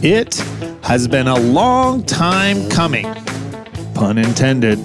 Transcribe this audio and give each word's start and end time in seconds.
It 0.00 0.36
has 0.84 1.08
been 1.08 1.26
a 1.26 1.36
long 1.36 2.04
time 2.04 2.68
coming, 2.70 3.04
pun 3.94 4.16
intended. 4.16 4.78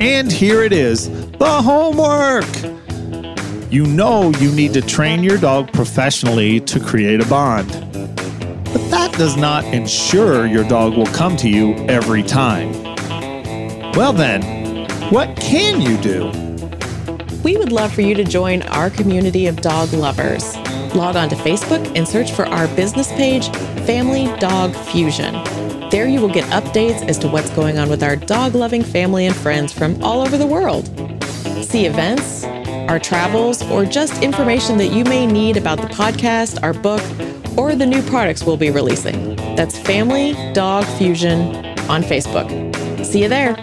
And 0.00 0.32
here 0.32 0.62
it 0.62 0.72
is 0.72 1.10
the 1.32 1.60
homework. 1.62 2.46
You 3.70 3.84
know 3.84 4.30
you 4.40 4.50
need 4.52 4.72
to 4.72 4.80
train 4.80 5.22
your 5.22 5.36
dog 5.36 5.70
professionally 5.74 6.60
to 6.60 6.80
create 6.80 7.20
a 7.20 7.26
bond. 7.26 7.68
But 8.64 8.90
that 8.90 9.12
does 9.18 9.36
not 9.36 9.64
ensure 9.66 10.46
your 10.46 10.64
dog 10.64 10.96
will 10.96 11.06
come 11.06 11.36
to 11.36 11.50
you 11.50 11.74
every 11.88 12.22
time. 12.22 12.72
Well, 13.92 14.14
then, 14.14 14.88
what 15.10 15.36
can 15.36 15.82
you 15.82 15.98
do? 15.98 16.30
We 17.44 17.58
would 17.58 17.70
love 17.70 17.92
for 17.92 18.00
you 18.00 18.14
to 18.14 18.24
join 18.24 18.62
our 18.62 18.88
community 18.88 19.46
of 19.46 19.60
dog 19.60 19.92
lovers. 19.92 20.56
Log 20.94 21.16
on 21.16 21.28
to 21.28 21.36
Facebook 21.36 21.96
and 21.96 22.08
search 22.08 22.32
for 22.32 22.46
our 22.46 22.66
business 22.76 23.08
page, 23.12 23.48
Family 23.86 24.26
Dog 24.38 24.76
Fusion. 24.76 25.32
There 25.90 26.06
you 26.06 26.20
will 26.20 26.32
get 26.32 26.44
updates 26.50 27.06
as 27.08 27.18
to 27.18 27.28
what's 27.28 27.50
going 27.50 27.78
on 27.78 27.88
with 27.88 28.04
our 28.04 28.14
dog 28.14 28.54
loving 28.54 28.84
family 28.84 29.26
and 29.26 29.34
friends 29.34 29.72
from 29.72 30.00
all 30.04 30.20
over 30.20 30.38
the 30.38 30.46
world. 30.46 30.86
See 31.64 31.86
events, 31.86 32.44
our 32.88 33.00
travels, 33.00 33.60
or 33.70 33.84
just 33.84 34.22
information 34.22 34.78
that 34.78 34.92
you 34.92 35.02
may 35.04 35.26
need 35.26 35.56
about 35.56 35.80
the 35.80 35.88
podcast, 35.88 36.62
our 36.62 36.72
book, 36.72 37.02
or 37.58 37.74
the 37.74 37.84
new 37.84 38.02
products 38.02 38.44
we'll 38.44 38.56
be 38.56 38.70
releasing. 38.70 39.34
That's 39.56 39.76
Family 39.78 40.34
Dog 40.52 40.84
Fusion 40.96 41.40
on 41.90 42.02
Facebook. 42.02 42.48
See 43.04 43.22
you 43.22 43.28
there. 43.28 43.56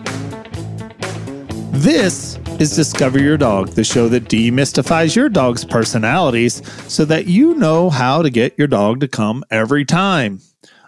This 1.72 2.38
is 2.60 2.76
Discover 2.76 3.22
Your 3.22 3.38
Dog, 3.38 3.70
the 3.70 3.86
show 3.86 4.10
that 4.10 4.26
demystifies 4.26 5.16
your 5.16 5.30
dog's 5.30 5.64
personalities 5.64 6.62
so 6.92 7.06
that 7.06 7.26
you 7.26 7.56
know 7.56 7.90
how 7.90 8.22
to 8.22 8.30
get 8.30 8.58
your 8.58 8.68
dog 8.68 9.00
to 9.00 9.08
come 9.08 9.46
every 9.50 9.86
time. 9.86 10.42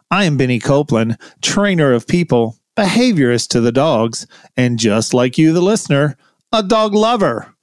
I 0.10 0.26
am 0.26 0.36
Benny 0.36 0.60
Copeland, 0.60 1.18
trainer 1.42 1.94
of 1.94 2.08
people, 2.08 2.58
behaviorist 2.76 3.48
to 3.50 3.62
the 3.62 3.72
dogs, 3.72 4.28
and 4.58 4.78
just 4.78 5.14
like 5.14 5.38
you, 5.38 5.54
the 5.54 5.62
listener, 5.62 6.18
a 6.52 6.62
dog 6.62 6.94
lover. 6.94 7.56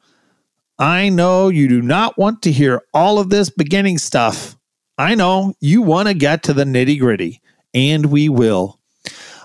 I 0.78 1.10
know 1.10 1.50
you 1.50 1.68
do 1.68 1.82
not 1.82 2.16
want 2.16 2.40
to 2.42 2.52
hear 2.52 2.82
all 2.94 3.18
of 3.18 3.28
this 3.28 3.50
beginning 3.50 3.98
stuff. 3.98 4.56
I 4.96 5.16
know 5.16 5.52
you 5.60 5.82
want 5.82 6.08
to 6.08 6.14
get 6.14 6.42
to 6.44 6.54
the 6.54 6.64
nitty 6.64 6.98
gritty, 6.98 7.42
and 7.74 8.06
we 8.06 8.30
will. 8.30 8.80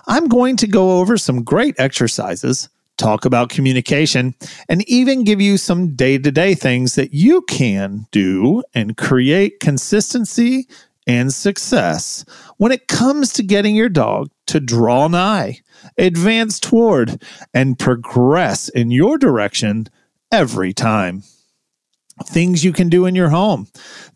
I'm 0.06 0.26
going 0.26 0.56
to 0.56 0.66
go 0.66 1.00
over 1.00 1.18
some 1.18 1.44
great 1.44 1.74
exercises 1.78 2.70
talk 2.96 3.24
about 3.24 3.48
communication, 3.48 4.34
and 4.68 4.88
even 4.88 5.24
give 5.24 5.40
you 5.40 5.56
some 5.56 5.94
day 5.94 6.18
to 6.18 6.30
day 6.30 6.54
things 6.54 6.94
that 6.94 7.12
you 7.12 7.42
can 7.42 8.06
do 8.10 8.62
and 8.74 8.96
create 8.96 9.60
consistency 9.60 10.66
and 11.06 11.34
success 11.34 12.24
when 12.56 12.72
it 12.72 12.88
comes 12.88 13.32
to 13.32 13.42
getting 13.42 13.74
your 13.76 13.88
dog 13.88 14.30
to 14.46 14.60
draw 14.60 15.08
nigh, 15.08 15.58
advance 15.98 16.58
toward, 16.58 17.22
and 17.52 17.78
progress 17.78 18.68
in 18.68 18.90
your 18.90 19.18
direction 19.18 19.86
every 20.32 20.72
time. 20.72 21.22
Things 22.26 22.64
you 22.64 22.72
can 22.72 22.88
do 22.88 23.06
in 23.06 23.14
your 23.14 23.30
home, 23.30 23.66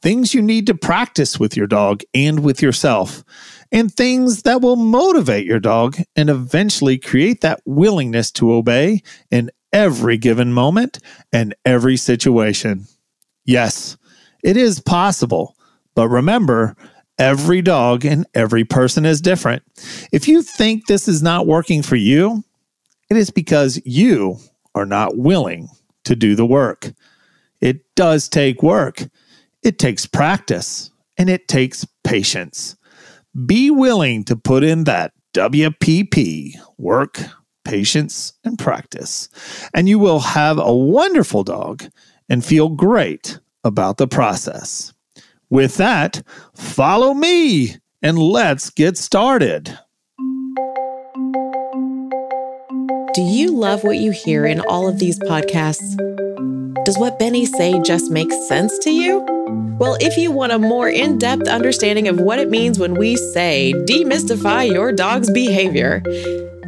things 0.01 0.33
you 0.33 0.41
need 0.41 0.67
to 0.69 0.75
practice 0.75 1.41
with 1.41 1.57
your 1.57 1.67
dog 1.67 2.03
and 2.15 2.41
with 2.45 2.63
yourself 2.63 3.25
and 3.73 3.93
things 3.93 4.43
that 4.43 4.63
will 4.63 4.77
motivate 4.77 5.47
your 5.47 5.61
dog 5.61 5.97
and 6.17 6.31
eventually 6.31 6.99
create 6.99 7.41
that 7.41 7.61
willingness 7.67 8.31
to 8.33 8.53
obey 8.53 9.03
in 9.31 9.51
every 9.73 10.17
given 10.17 10.53
moment 10.53 10.99
and 11.33 11.55
every 11.65 11.97
situation. 11.97 12.87
Yes, 13.45 13.97
it 14.43 14.57
is 14.57 14.81
possible, 14.81 15.57
but 15.95 16.09
remember, 16.09 16.77
every 17.19 17.61
dog 17.61 18.05
and 18.05 18.27
every 18.35 18.65
person 18.65 19.05
is 19.05 19.21
different. 19.21 19.63
If 20.13 20.29
you 20.29 20.43
think 20.43 20.87
this 20.87 21.09
is 21.09 21.23
not 21.23 21.47
working 21.47 21.83
for 21.83 21.97
you, 21.97 22.45
it 23.11 23.17
is 23.17 23.31
because 23.31 23.81
you 23.85 24.39
are 24.75 24.87
not 24.87 25.17
willing 25.17 25.69
to 26.05 26.15
do 26.15 26.35
the 26.35 26.47
work. 26.47 26.93
It 27.61 27.83
does 27.95 28.29
take 28.29 28.63
work, 28.63 29.09
it 29.63 29.79
takes 29.79 30.07
practice, 30.07 30.91
and 31.17 31.29
it 31.29 31.49
takes 31.49 31.87
patience. 32.05 32.77
Be 33.47 33.71
willing 33.71 34.25
to 34.25 34.37
put 34.37 34.65
in 34.65 34.85
that 34.85 35.13
WPP 35.35 36.55
work, 36.79 37.21
patience, 37.65 38.33
and 38.45 38.59
practice, 38.59 39.29
and 39.75 39.89
you 39.89 39.99
will 39.99 40.21
have 40.21 40.59
a 40.59 40.75
wonderful 40.75 41.45
dog 41.45 41.85
and 42.29 42.45
feel 42.45 42.69
great 42.69 43.39
about 43.65 43.97
the 43.99 44.09
process. 44.09 44.93
With 45.51 45.77
that, 45.77 46.23
follow 46.55 47.15
me 47.15 47.77
and 48.03 48.19
let's 48.19 48.71
get 48.71 48.97
started. 48.97 49.79
Do 53.15 53.23
you 53.23 53.51
love 53.53 53.83
what 53.83 53.97
you 53.97 54.13
hear 54.13 54.47
in 54.47 54.61
all 54.61 54.87
of 54.89 54.99
these 54.99 55.19
podcasts? 55.19 55.97
Does 56.85 56.99
what 56.99 57.19
Benny 57.19 57.45
say 57.45 57.81
just 57.83 58.11
make 58.11 58.33
sense 58.47 58.79
to 58.79 58.91
you? 58.91 59.21
Well, 59.79 59.97
if 60.01 60.17
you 60.17 60.31
want 60.31 60.53
a 60.53 60.59
more 60.59 60.89
in 60.89 61.19
depth 61.19 61.49
understanding 61.49 62.09
of 62.09 62.21
what 62.21 62.39
it 62.39 62.51
means 62.51 62.79
when 62.79 62.95
we 62.95 63.17
say 63.17 63.73
demystify 63.87 64.71
your 64.71 64.93
dog's 64.93 65.31
behavior, 65.31 66.03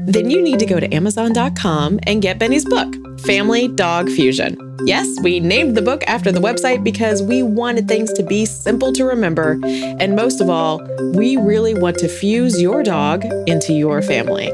then 0.06 0.30
you 0.30 0.42
need 0.42 0.58
to 0.58 0.66
go 0.66 0.80
to 0.80 0.92
Amazon.com 0.94 2.00
and 2.04 2.22
get 2.22 2.38
Benny's 2.38 2.64
book, 2.64 2.94
Family 3.20 3.68
Dog 3.68 4.08
Fusion. 4.08 4.56
Yes, 4.84 5.08
we 5.22 5.40
named 5.40 5.76
the 5.76 5.82
book 5.82 6.02
after 6.06 6.32
the 6.32 6.40
website 6.40 6.82
because 6.82 7.22
we 7.22 7.42
wanted 7.42 7.86
things 7.86 8.12
to 8.14 8.22
be 8.22 8.46
simple 8.46 8.92
to 8.94 9.04
remember. 9.04 9.60
And 9.64 10.16
most 10.16 10.40
of 10.40 10.48
all, 10.48 10.80
we 11.12 11.36
really 11.36 11.74
want 11.74 11.98
to 11.98 12.08
fuse 12.08 12.60
your 12.60 12.82
dog 12.82 13.24
into 13.46 13.72
your 13.72 14.00
family. 14.02 14.50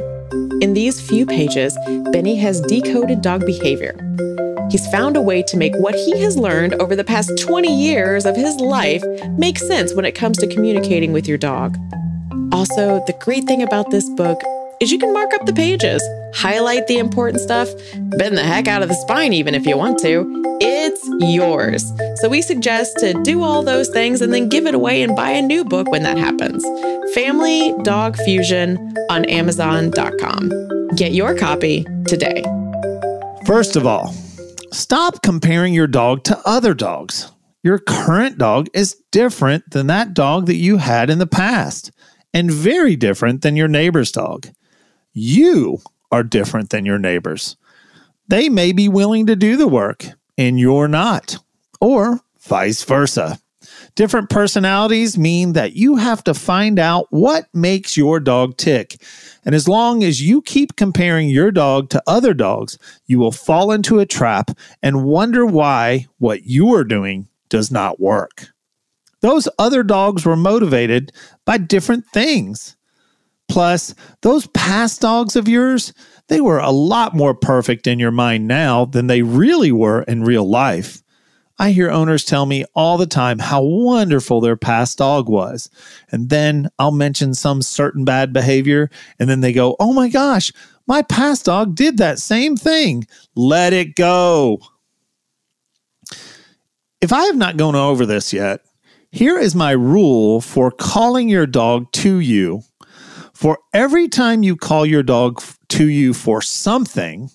In 0.60 0.74
these 0.74 1.00
few 1.00 1.26
pages, 1.26 1.76
Benny 2.12 2.36
has 2.36 2.60
decoded 2.62 3.22
dog 3.22 3.46
behavior 3.46 3.94
He's 4.70 4.86
found 4.88 5.16
a 5.16 5.20
way 5.20 5.42
to 5.44 5.56
make 5.56 5.74
what 5.76 5.94
he 5.94 6.18
has 6.20 6.36
learned 6.36 6.74
over 6.74 6.96
the 6.96 7.04
past 7.04 7.38
20 7.38 7.68
years 7.68 8.26
of 8.26 8.36
his 8.36 8.56
life 8.56 9.02
make 9.38 9.58
sense 9.58 9.94
when 9.94 10.04
it 10.04 10.14
comes 10.14 10.38
to 10.38 10.46
communicating 10.46 11.12
with 11.12 11.28
your 11.28 11.38
dog. 11.38 11.76
Also, 12.52 13.02
the 13.06 13.16
great 13.20 13.44
thing 13.44 13.62
about 13.62 13.90
this 13.90 14.08
book 14.10 14.40
is 14.80 14.90
you 14.90 14.98
can 14.98 15.12
mark 15.12 15.32
up 15.34 15.46
the 15.46 15.52
pages, 15.52 16.02
highlight 16.34 16.86
the 16.86 16.98
important 16.98 17.40
stuff, 17.40 17.68
bend 18.18 18.36
the 18.36 18.42
heck 18.42 18.66
out 18.66 18.82
of 18.82 18.88
the 18.88 18.94
spine 18.94 19.32
even 19.32 19.54
if 19.54 19.66
you 19.66 19.76
want 19.76 19.98
to. 20.00 20.42
It's 20.60 21.08
yours. 21.20 21.92
So 22.20 22.28
we 22.28 22.42
suggest 22.42 22.98
to 22.98 23.12
do 23.22 23.42
all 23.42 23.62
those 23.62 23.88
things 23.88 24.20
and 24.20 24.32
then 24.32 24.48
give 24.48 24.66
it 24.66 24.74
away 24.74 25.02
and 25.02 25.14
buy 25.14 25.30
a 25.30 25.42
new 25.42 25.64
book 25.64 25.90
when 25.90 26.02
that 26.02 26.18
happens. 26.18 26.64
Family 27.14 27.74
Dog 27.82 28.16
Fusion 28.16 28.94
on 29.10 29.24
Amazon.com. 29.26 30.50
Get 30.96 31.12
your 31.12 31.34
copy 31.36 31.84
today. 32.06 32.42
First 33.46 33.76
of 33.76 33.86
all, 33.86 34.14
Stop 34.76 35.22
comparing 35.22 35.72
your 35.72 35.86
dog 35.86 36.22
to 36.24 36.38
other 36.44 36.74
dogs. 36.74 37.32
Your 37.62 37.78
current 37.78 38.36
dog 38.36 38.68
is 38.74 39.02
different 39.10 39.70
than 39.70 39.86
that 39.86 40.12
dog 40.12 40.44
that 40.46 40.56
you 40.56 40.76
had 40.76 41.08
in 41.08 41.18
the 41.18 41.26
past, 41.26 41.90
and 42.34 42.50
very 42.50 42.94
different 42.94 43.40
than 43.40 43.56
your 43.56 43.68
neighbor's 43.68 44.12
dog. 44.12 44.48
You 45.14 45.78
are 46.12 46.22
different 46.22 46.68
than 46.68 46.84
your 46.84 46.98
neighbors. 46.98 47.56
They 48.28 48.50
may 48.50 48.72
be 48.72 48.86
willing 48.86 49.24
to 49.28 49.34
do 49.34 49.56
the 49.56 49.66
work, 49.66 50.08
and 50.36 50.60
you're 50.60 50.88
not, 50.88 51.38
or 51.80 52.20
vice 52.38 52.84
versa. 52.84 53.40
Different 53.96 54.28
personalities 54.28 55.16
mean 55.16 55.54
that 55.54 55.72
you 55.72 55.96
have 55.96 56.22
to 56.24 56.34
find 56.34 56.78
out 56.78 57.06
what 57.08 57.46
makes 57.54 57.96
your 57.96 58.20
dog 58.20 58.58
tick. 58.58 59.02
And 59.46 59.54
as 59.54 59.66
long 59.66 60.04
as 60.04 60.20
you 60.20 60.42
keep 60.42 60.76
comparing 60.76 61.30
your 61.30 61.50
dog 61.50 61.88
to 61.90 62.02
other 62.06 62.34
dogs, 62.34 62.78
you 63.06 63.18
will 63.18 63.32
fall 63.32 63.72
into 63.72 63.98
a 63.98 64.04
trap 64.04 64.50
and 64.82 65.04
wonder 65.04 65.46
why 65.46 66.06
what 66.18 66.44
you 66.44 66.74
are 66.74 66.84
doing 66.84 67.26
does 67.48 67.70
not 67.70 67.98
work. 67.98 68.48
Those 69.22 69.48
other 69.58 69.82
dogs 69.82 70.26
were 70.26 70.36
motivated 70.36 71.10
by 71.46 71.56
different 71.56 72.04
things. 72.12 72.76
Plus, 73.48 73.94
those 74.20 74.46
past 74.48 75.00
dogs 75.00 75.36
of 75.36 75.48
yours, 75.48 75.94
they 76.28 76.42
were 76.42 76.58
a 76.58 76.70
lot 76.70 77.14
more 77.14 77.34
perfect 77.34 77.86
in 77.86 77.98
your 77.98 78.10
mind 78.10 78.46
now 78.46 78.84
than 78.84 79.06
they 79.06 79.22
really 79.22 79.72
were 79.72 80.02
in 80.02 80.22
real 80.22 80.46
life. 80.46 81.02
I 81.58 81.70
hear 81.70 81.90
owners 81.90 82.24
tell 82.24 82.44
me 82.44 82.64
all 82.74 82.98
the 82.98 83.06
time 83.06 83.38
how 83.38 83.62
wonderful 83.62 84.40
their 84.40 84.56
past 84.56 84.98
dog 84.98 85.28
was. 85.28 85.70
And 86.10 86.28
then 86.28 86.68
I'll 86.78 86.92
mention 86.92 87.34
some 87.34 87.62
certain 87.62 88.04
bad 88.04 88.32
behavior, 88.32 88.90
and 89.18 89.28
then 89.28 89.40
they 89.40 89.52
go, 89.52 89.76
Oh 89.80 89.92
my 89.92 90.08
gosh, 90.08 90.52
my 90.86 91.02
past 91.02 91.46
dog 91.46 91.74
did 91.74 91.96
that 91.98 92.18
same 92.18 92.56
thing. 92.56 93.06
Let 93.34 93.72
it 93.72 93.96
go. 93.96 94.60
If 97.00 97.12
I 97.12 97.24
have 97.24 97.36
not 97.36 97.56
gone 97.56 97.74
over 97.74 98.04
this 98.04 98.32
yet, 98.32 98.60
here 99.10 99.38
is 99.38 99.54
my 99.54 99.70
rule 99.70 100.40
for 100.40 100.70
calling 100.70 101.28
your 101.28 101.46
dog 101.46 101.90
to 101.92 102.18
you. 102.18 102.62
For 103.32 103.58
every 103.72 104.08
time 104.08 104.42
you 104.42 104.56
call 104.56 104.84
your 104.86 105.02
dog 105.02 105.42
to 105.68 105.88
you 105.88 106.14
for 106.14 106.40
something, 106.42 107.30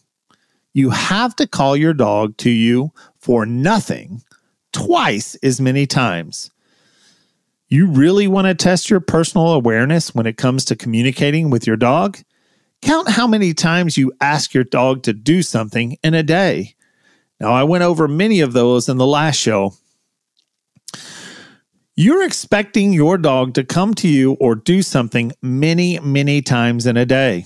you 0.73 0.89
have 0.89 1.35
to 1.35 1.47
call 1.47 1.75
your 1.75 1.93
dog 1.93 2.37
to 2.37 2.49
you 2.49 2.91
for 3.21 3.45
nothing 3.45 4.23
twice 4.73 5.35
as 5.35 5.61
many 5.61 5.85
times. 5.85 6.51
You 7.69 7.87
really 7.87 8.27
want 8.27 8.47
to 8.47 8.55
test 8.55 8.89
your 8.89 8.99
personal 8.99 9.53
awareness 9.53 10.13
when 10.13 10.25
it 10.25 10.37
comes 10.37 10.65
to 10.65 10.75
communicating 10.75 11.49
with 11.49 11.65
your 11.65 11.77
dog? 11.77 12.17
Count 12.81 13.09
how 13.09 13.27
many 13.27 13.53
times 13.53 13.97
you 13.97 14.11
ask 14.19 14.53
your 14.53 14.63
dog 14.63 15.03
to 15.03 15.13
do 15.13 15.41
something 15.41 15.97
in 16.03 16.13
a 16.13 16.23
day. 16.23 16.75
Now, 17.39 17.53
I 17.53 17.63
went 17.63 17.83
over 17.83 18.07
many 18.07 18.41
of 18.41 18.53
those 18.53 18.89
in 18.89 18.97
the 18.97 19.07
last 19.07 19.37
show. 19.37 19.73
You're 21.95 22.23
expecting 22.23 22.93
your 22.93 23.17
dog 23.17 23.53
to 23.53 23.63
come 23.63 23.93
to 23.95 24.07
you 24.07 24.33
or 24.33 24.55
do 24.55 24.81
something 24.81 25.31
many, 25.41 25.99
many 25.99 26.41
times 26.41 26.85
in 26.85 26.97
a 26.97 27.05
day. 27.05 27.45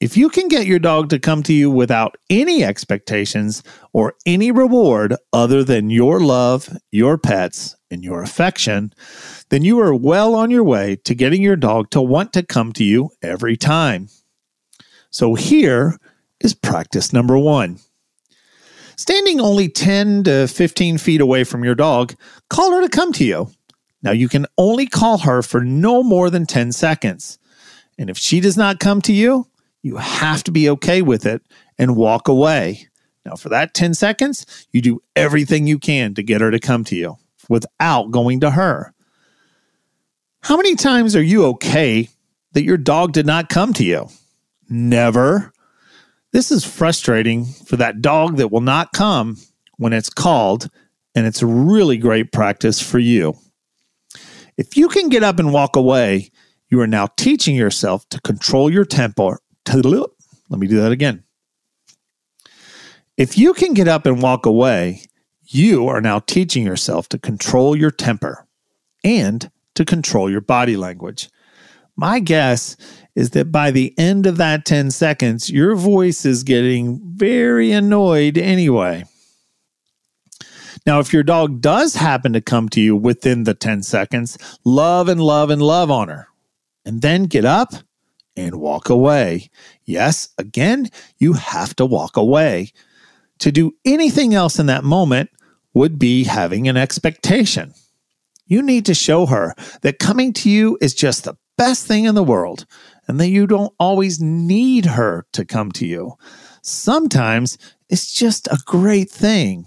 If 0.00 0.16
you 0.16 0.30
can 0.30 0.48
get 0.48 0.66
your 0.66 0.78
dog 0.78 1.10
to 1.10 1.18
come 1.18 1.42
to 1.42 1.52
you 1.52 1.70
without 1.70 2.16
any 2.30 2.64
expectations 2.64 3.62
or 3.92 4.14
any 4.24 4.50
reward 4.50 5.14
other 5.30 5.62
than 5.62 5.90
your 5.90 6.20
love, 6.20 6.74
your 6.90 7.18
pets, 7.18 7.76
and 7.90 8.02
your 8.02 8.22
affection, 8.22 8.94
then 9.50 9.62
you 9.62 9.78
are 9.78 9.94
well 9.94 10.34
on 10.34 10.50
your 10.50 10.64
way 10.64 10.96
to 11.04 11.14
getting 11.14 11.42
your 11.42 11.56
dog 11.56 11.90
to 11.90 12.00
want 12.00 12.32
to 12.32 12.42
come 12.42 12.72
to 12.72 12.84
you 12.84 13.10
every 13.20 13.58
time. 13.58 14.08
So 15.10 15.34
here 15.34 15.98
is 16.40 16.54
practice 16.54 17.12
number 17.12 17.36
one. 17.36 17.78
Standing 18.96 19.38
only 19.38 19.68
10 19.68 20.24
to 20.24 20.48
15 20.48 20.96
feet 20.96 21.20
away 21.20 21.44
from 21.44 21.62
your 21.62 21.74
dog, 21.74 22.14
call 22.48 22.72
her 22.72 22.80
to 22.80 22.88
come 22.88 23.12
to 23.14 23.24
you. 23.24 23.50
Now 24.02 24.12
you 24.12 24.30
can 24.30 24.46
only 24.56 24.86
call 24.86 25.18
her 25.18 25.42
for 25.42 25.62
no 25.62 26.02
more 26.02 26.30
than 26.30 26.46
10 26.46 26.72
seconds. 26.72 27.38
And 27.98 28.08
if 28.08 28.16
she 28.16 28.40
does 28.40 28.56
not 28.56 28.80
come 28.80 29.02
to 29.02 29.12
you, 29.12 29.46
you 29.82 29.96
have 29.96 30.44
to 30.44 30.52
be 30.52 30.68
okay 30.70 31.02
with 31.02 31.26
it 31.26 31.42
and 31.78 31.96
walk 31.96 32.28
away. 32.28 32.88
Now, 33.24 33.34
for 33.36 33.48
that 33.50 33.74
10 33.74 33.94
seconds, 33.94 34.66
you 34.72 34.80
do 34.80 35.02
everything 35.14 35.66
you 35.66 35.78
can 35.78 36.14
to 36.14 36.22
get 36.22 36.40
her 36.40 36.50
to 36.50 36.58
come 36.58 36.84
to 36.84 36.96
you 36.96 37.16
without 37.48 38.10
going 38.10 38.40
to 38.40 38.50
her. 38.50 38.94
How 40.42 40.56
many 40.56 40.74
times 40.74 41.14
are 41.14 41.22
you 41.22 41.44
okay 41.46 42.08
that 42.52 42.64
your 42.64 42.78
dog 42.78 43.12
did 43.12 43.26
not 43.26 43.48
come 43.48 43.72
to 43.74 43.84
you? 43.84 44.08
Never. 44.68 45.52
This 46.32 46.50
is 46.50 46.64
frustrating 46.64 47.44
for 47.44 47.76
that 47.76 48.00
dog 48.00 48.36
that 48.36 48.50
will 48.50 48.60
not 48.60 48.92
come 48.92 49.36
when 49.76 49.92
it's 49.92 50.10
called, 50.10 50.68
and 51.14 51.26
it's 51.26 51.42
a 51.42 51.46
really 51.46 51.98
great 51.98 52.32
practice 52.32 52.80
for 52.80 52.98
you. 52.98 53.36
If 54.56 54.76
you 54.76 54.88
can 54.88 55.08
get 55.08 55.22
up 55.22 55.38
and 55.38 55.52
walk 55.52 55.76
away, 55.76 56.30
you 56.68 56.80
are 56.80 56.86
now 56.86 57.08
teaching 57.16 57.56
yourself 57.56 58.08
to 58.10 58.20
control 58.20 58.70
your 58.70 58.84
temper 58.84 59.40
let 59.74 60.58
me 60.58 60.66
do 60.66 60.80
that 60.80 60.92
again. 60.92 61.24
If 63.16 63.36
you 63.36 63.52
can 63.52 63.74
get 63.74 63.88
up 63.88 64.06
and 64.06 64.22
walk 64.22 64.46
away, 64.46 65.02
you 65.44 65.88
are 65.88 66.00
now 66.00 66.20
teaching 66.20 66.64
yourself 66.64 67.08
to 67.10 67.18
control 67.18 67.76
your 67.76 67.90
temper 67.90 68.46
and 69.04 69.50
to 69.74 69.84
control 69.84 70.30
your 70.30 70.40
body 70.40 70.76
language. 70.76 71.28
My 71.96 72.18
guess 72.18 72.76
is 73.14 73.30
that 73.30 73.52
by 73.52 73.70
the 73.70 73.92
end 73.98 74.26
of 74.26 74.38
that 74.38 74.64
10 74.64 74.90
seconds, 74.90 75.50
your 75.50 75.74
voice 75.76 76.24
is 76.24 76.44
getting 76.44 77.00
very 77.14 77.72
annoyed 77.72 78.38
anyway. 78.38 79.04
Now, 80.86 80.98
if 81.00 81.12
your 81.12 81.22
dog 81.22 81.60
does 81.60 81.94
happen 81.94 82.32
to 82.32 82.40
come 82.40 82.68
to 82.70 82.80
you 82.80 82.96
within 82.96 83.44
the 83.44 83.54
10 83.54 83.82
seconds, 83.82 84.38
love 84.64 85.08
and 85.08 85.20
love 85.20 85.50
and 85.50 85.60
love 85.60 85.90
on 85.90 86.08
her. 86.08 86.28
And 86.86 87.02
then 87.02 87.24
get 87.24 87.44
up 87.44 87.74
and 88.46 88.60
walk 88.60 88.88
away. 88.88 89.50
Yes, 89.84 90.28
again, 90.38 90.90
you 91.18 91.34
have 91.34 91.74
to 91.76 91.86
walk 91.86 92.16
away. 92.16 92.72
To 93.40 93.52
do 93.52 93.72
anything 93.84 94.34
else 94.34 94.58
in 94.58 94.66
that 94.66 94.84
moment 94.84 95.30
would 95.74 95.98
be 95.98 96.24
having 96.24 96.68
an 96.68 96.76
expectation. 96.76 97.72
You 98.46 98.62
need 98.62 98.86
to 98.86 98.94
show 98.94 99.26
her 99.26 99.54
that 99.82 99.98
coming 99.98 100.32
to 100.34 100.50
you 100.50 100.76
is 100.80 100.94
just 100.94 101.24
the 101.24 101.36
best 101.56 101.86
thing 101.86 102.04
in 102.04 102.14
the 102.14 102.24
world 102.24 102.66
and 103.06 103.20
that 103.20 103.28
you 103.28 103.46
don't 103.46 103.72
always 103.78 104.20
need 104.20 104.86
her 104.86 105.26
to 105.32 105.44
come 105.44 105.70
to 105.72 105.86
you. 105.86 106.14
Sometimes 106.62 107.58
it's 107.88 108.12
just 108.12 108.46
a 108.48 108.58
great 108.64 109.10
thing. 109.10 109.66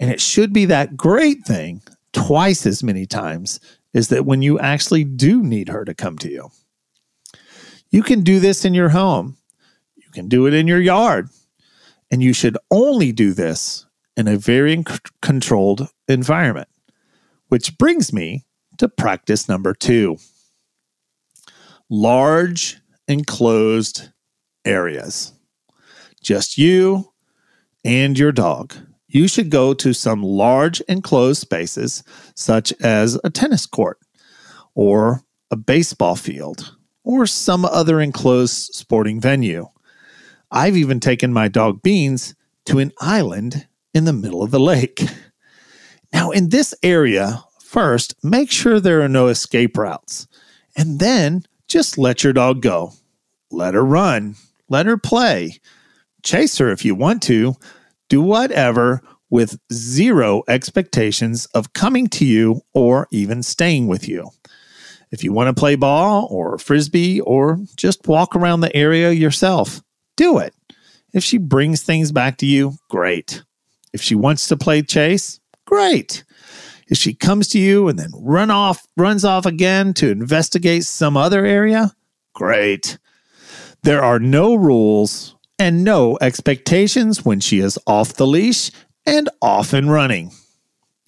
And 0.00 0.10
it 0.10 0.20
should 0.20 0.52
be 0.52 0.64
that 0.66 0.96
great 0.96 1.44
thing 1.44 1.82
twice 2.12 2.66
as 2.66 2.82
many 2.82 3.06
times 3.06 3.60
is 3.92 4.08
that 4.08 4.26
when 4.26 4.42
you 4.42 4.58
actually 4.58 5.04
do 5.04 5.42
need 5.42 5.68
her 5.68 5.84
to 5.84 5.94
come 5.94 6.18
to 6.18 6.30
you. 6.30 6.50
You 7.94 8.02
can 8.02 8.22
do 8.22 8.40
this 8.40 8.64
in 8.64 8.74
your 8.74 8.88
home, 8.88 9.36
you 9.94 10.10
can 10.10 10.26
do 10.26 10.48
it 10.48 10.52
in 10.52 10.66
your 10.66 10.80
yard, 10.80 11.28
and 12.10 12.20
you 12.20 12.32
should 12.32 12.58
only 12.68 13.12
do 13.12 13.32
this 13.32 13.86
in 14.16 14.26
a 14.26 14.36
very 14.36 14.82
controlled 15.22 15.88
environment. 16.08 16.66
Which 17.50 17.78
brings 17.78 18.12
me 18.12 18.46
to 18.78 18.88
practice 18.88 19.48
number 19.48 19.74
two 19.74 20.16
large 21.88 22.80
enclosed 23.06 24.08
areas. 24.64 25.32
Just 26.20 26.58
you 26.58 27.12
and 27.84 28.18
your 28.18 28.32
dog. 28.32 28.74
You 29.06 29.28
should 29.28 29.50
go 29.50 29.72
to 29.72 29.92
some 29.92 30.20
large 30.20 30.80
enclosed 30.88 31.42
spaces, 31.42 32.02
such 32.34 32.72
as 32.80 33.20
a 33.22 33.30
tennis 33.30 33.66
court 33.66 34.00
or 34.74 35.22
a 35.52 35.56
baseball 35.56 36.16
field 36.16 36.74
or 37.04 37.26
some 37.26 37.64
other 37.64 38.00
enclosed 38.00 38.74
sporting 38.74 39.20
venue. 39.20 39.68
I've 40.50 40.76
even 40.76 41.00
taken 41.00 41.32
my 41.32 41.48
dog 41.48 41.82
Beans 41.82 42.34
to 42.66 42.78
an 42.78 42.92
island 43.00 43.66
in 43.92 44.04
the 44.04 44.12
middle 44.12 44.42
of 44.42 44.50
the 44.50 44.60
lake. 44.60 45.04
Now, 46.12 46.30
in 46.30 46.48
this 46.48 46.74
area, 46.82 47.44
first, 47.60 48.14
make 48.22 48.50
sure 48.50 48.80
there 48.80 49.02
are 49.02 49.08
no 49.08 49.28
escape 49.28 49.76
routes, 49.76 50.28
and 50.76 50.98
then 50.98 51.44
just 51.68 51.98
let 51.98 52.22
your 52.22 52.32
dog 52.32 52.62
go. 52.62 52.92
Let 53.50 53.74
her 53.74 53.84
run, 53.84 54.36
let 54.68 54.86
her 54.86 54.96
play, 54.96 55.58
chase 56.22 56.58
her 56.58 56.70
if 56.70 56.84
you 56.84 56.94
want 56.94 57.22
to, 57.24 57.54
do 58.08 58.22
whatever 58.22 59.02
with 59.30 59.58
zero 59.72 60.42
expectations 60.48 61.46
of 61.46 61.72
coming 61.72 62.06
to 62.06 62.24
you 62.24 62.60
or 62.72 63.08
even 63.10 63.42
staying 63.42 63.88
with 63.88 64.08
you. 64.08 64.30
If 65.14 65.22
you 65.22 65.32
want 65.32 65.46
to 65.46 65.58
play 65.58 65.76
ball 65.76 66.26
or 66.28 66.58
frisbee 66.58 67.20
or 67.20 67.60
just 67.76 68.08
walk 68.08 68.34
around 68.34 68.62
the 68.62 68.74
area 68.74 69.12
yourself, 69.12 69.80
do 70.16 70.38
it. 70.38 70.52
If 71.12 71.22
she 71.22 71.38
brings 71.38 71.84
things 71.84 72.10
back 72.10 72.38
to 72.38 72.46
you, 72.46 72.78
great. 72.90 73.44
If 73.92 74.02
she 74.02 74.16
wants 74.16 74.48
to 74.48 74.56
play 74.56 74.82
chase, 74.82 75.38
great. 75.66 76.24
If 76.88 76.98
she 76.98 77.14
comes 77.14 77.46
to 77.50 77.60
you 77.60 77.86
and 77.86 77.96
then 77.96 78.10
run 78.12 78.50
off, 78.50 78.88
runs 78.96 79.24
off 79.24 79.46
again 79.46 79.94
to 79.94 80.10
investigate 80.10 80.82
some 80.82 81.16
other 81.16 81.46
area, 81.46 81.92
great. 82.34 82.98
There 83.84 84.02
are 84.02 84.18
no 84.18 84.56
rules 84.56 85.36
and 85.60 85.84
no 85.84 86.18
expectations 86.20 87.24
when 87.24 87.38
she 87.38 87.60
is 87.60 87.78
off 87.86 88.14
the 88.14 88.26
leash 88.26 88.72
and 89.06 89.28
off 89.40 89.72
and 89.74 89.92
running. 89.92 90.32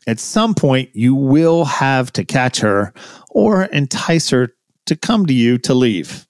At 0.07 0.21
some 0.21 0.55
point, 0.55 0.91
you 0.95 1.15
will 1.15 1.65
have 1.65 2.13
to 2.13 2.25
catch 2.25 2.61
her 2.61 2.93
or 3.31 3.65
entice 3.65 4.31
her 4.31 4.55
to 4.87 4.97
come 4.97 5.27
to 5.27 5.35
you 5.35 5.59
to 5.59 5.75
leave. 5.75 6.27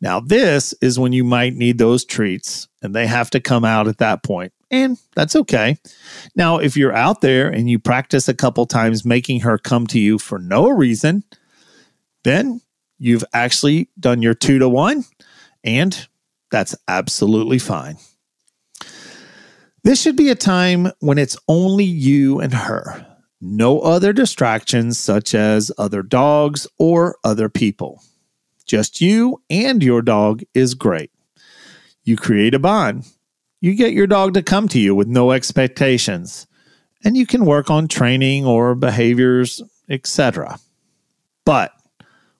Now, 0.00 0.18
this 0.18 0.74
is 0.80 0.98
when 0.98 1.12
you 1.12 1.22
might 1.22 1.54
need 1.54 1.78
those 1.78 2.04
treats, 2.04 2.66
and 2.82 2.94
they 2.94 3.06
have 3.06 3.30
to 3.30 3.40
come 3.40 3.64
out 3.64 3.86
at 3.86 3.98
that 3.98 4.24
point, 4.24 4.52
and 4.70 4.98
that's 5.14 5.36
okay. 5.36 5.76
Now, 6.34 6.58
if 6.58 6.76
you're 6.76 6.94
out 6.94 7.20
there 7.20 7.48
and 7.48 7.70
you 7.70 7.78
practice 7.78 8.28
a 8.28 8.34
couple 8.34 8.66
times 8.66 9.04
making 9.04 9.40
her 9.40 9.58
come 9.58 9.86
to 9.88 10.00
you 10.00 10.18
for 10.18 10.40
no 10.40 10.68
reason, 10.70 11.22
then 12.24 12.62
you've 12.98 13.24
actually 13.32 13.90
done 14.00 14.22
your 14.22 14.34
two 14.34 14.58
to 14.58 14.68
one, 14.68 15.04
and 15.62 16.08
that's 16.50 16.74
absolutely 16.88 17.58
fine. 17.58 17.96
This 19.84 20.00
should 20.00 20.16
be 20.16 20.30
a 20.30 20.34
time 20.34 20.92
when 21.00 21.18
it's 21.18 21.36
only 21.48 21.84
you 21.84 22.40
and 22.40 22.54
her 22.54 23.06
no 23.44 23.80
other 23.80 24.12
distractions 24.12 24.96
such 24.98 25.34
as 25.34 25.72
other 25.76 26.02
dogs 26.02 26.68
or 26.78 27.16
other 27.24 27.48
people. 27.48 28.00
Just 28.64 29.00
you 29.00 29.42
and 29.50 29.82
your 29.82 30.00
dog 30.00 30.42
is 30.54 30.74
great. 30.74 31.10
You 32.04 32.16
create 32.16 32.54
a 32.54 32.60
bond. 32.60 33.04
You 33.60 33.74
get 33.74 33.92
your 33.92 34.06
dog 34.06 34.34
to 34.34 34.42
come 34.42 34.68
to 34.68 34.78
you 34.78 34.94
with 34.94 35.08
no 35.08 35.32
expectations. 35.32 36.46
and 37.04 37.16
you 37.16 37.26
can 37.26 37.44
work 37.44 37.68
on 37.68 37.88
training 37.88 38.46
or 38.46 38.76
behaviors, 38.76 39.60
etc. 39.88 40.60
But 41.44 41.72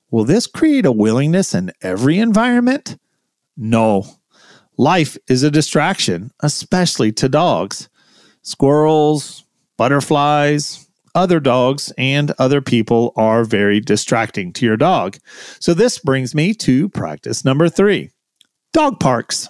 will 0.08 0.25
this 0.25 0.46
create 0.46 0.87
a 0.87 0.92
willingness 0.92 1.52
in 1.52 1.72
every 1.82 2.20
environment? 2.20 2.96
No. 3.56 4.04
Life 4.79 5.19
is 5.29 5.43
a 5.43 5.50
distraction, 5.50 6.31
especially 6.41 7.12
to 7.12 7.29
dogs. 7.29 7.88
Squirrels, 8.43 9.45
butterflies, 9.76 10.88
other 11.14 11.41
dogs, 11.41 11.93
and 11.99 12.33
other 12.38 12.61
people 12.61 13.12
are 13.17 13.45
very 13.45 13.81
distracting 13.81 14.52
to 14.55 14.67
your 14.67 14.76
dog. 14.76 15.19
So, 15.61 15.75
this 15.75 15.99
brings 15.99 16.35
me 16.35 16.55
to 16.55 16.88
practice 16.88 17.45
number 17.45 17.69
three 17.69 18.11
dog 18.73 18.99
parks. 18.99 19.49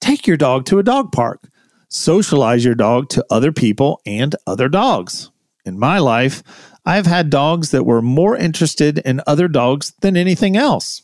Take 0.00 0.26
your 0.26 0.36
dog 0.36 0.66
to 0.66 0.78
a 0.78 0.82
dog 0.82 1.12
park. 1.12 1.48
Socialize 1.88 2.64
your 2.64 2.74
dog 2.74 3.08
to 3.10 3.24
other 3.30 3.52
people 3.52 4.00
and 4.06 4.34
other 4.46 4.68
dogs. 4.68 5.30
In 5.64 5.78
my 5.78 5.98
life, 5.98 6.42
I've 6.84 7.06
had 7.06 7.30
dogs 7.30 7.70
that 7.70 7.84
were 7.84 8.02
more 8.02 8.36
interested 8.36 8.98
in 8.98 9.22
other 9.26 9.46
dogs 9.46 9.92
than 10.00 10.16
anything 10.16 10.56
else. 10.56 11.02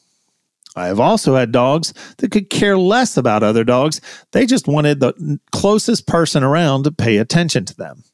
I 0.76 0.86
have 0.86 1.00
also 1.00 1.34
had 1.34 1.52
dogs 1.52 1.94
that 2.18 2.30
could 2.30 2.50
care 2.50 2.76
less 2.76 3.16
about 3.16 3.42
other 3.42 3.64
dogs. 3.64 4.00
They 4.32 4.46
just 4.46 4.68
wanted 4.68 5.00
the 5.00 5.40
closest 5.50 6.06
person 6.06 6.42
around 6.44 6.84
to 6.84 6.92
pay 6.92 7.16
attention 7.16 7.64
to 7.64 7.76
them. 7.76 8.04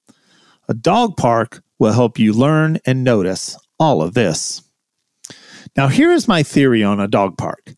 A 0.69 0.75
dog 0.75 1.17
park 1.17 1.63
will 1.79 1.93
help 1.93 2.19
you 2.19 2.33
learn 2.33 2.79
and 2.87 3.03
notice 3.03 3.59
all 3.81 4.01
of 4.01 4.15
this. 4.15 4.63
Now, 5.77 5.89
here 5.89 6.13
is 6.13 6.29
my 6.29 6.43
theory 6.43 6.85
on 6.85 7.01
a 7.01 7.09
dog 7.09 7.37
park 7.37 7.75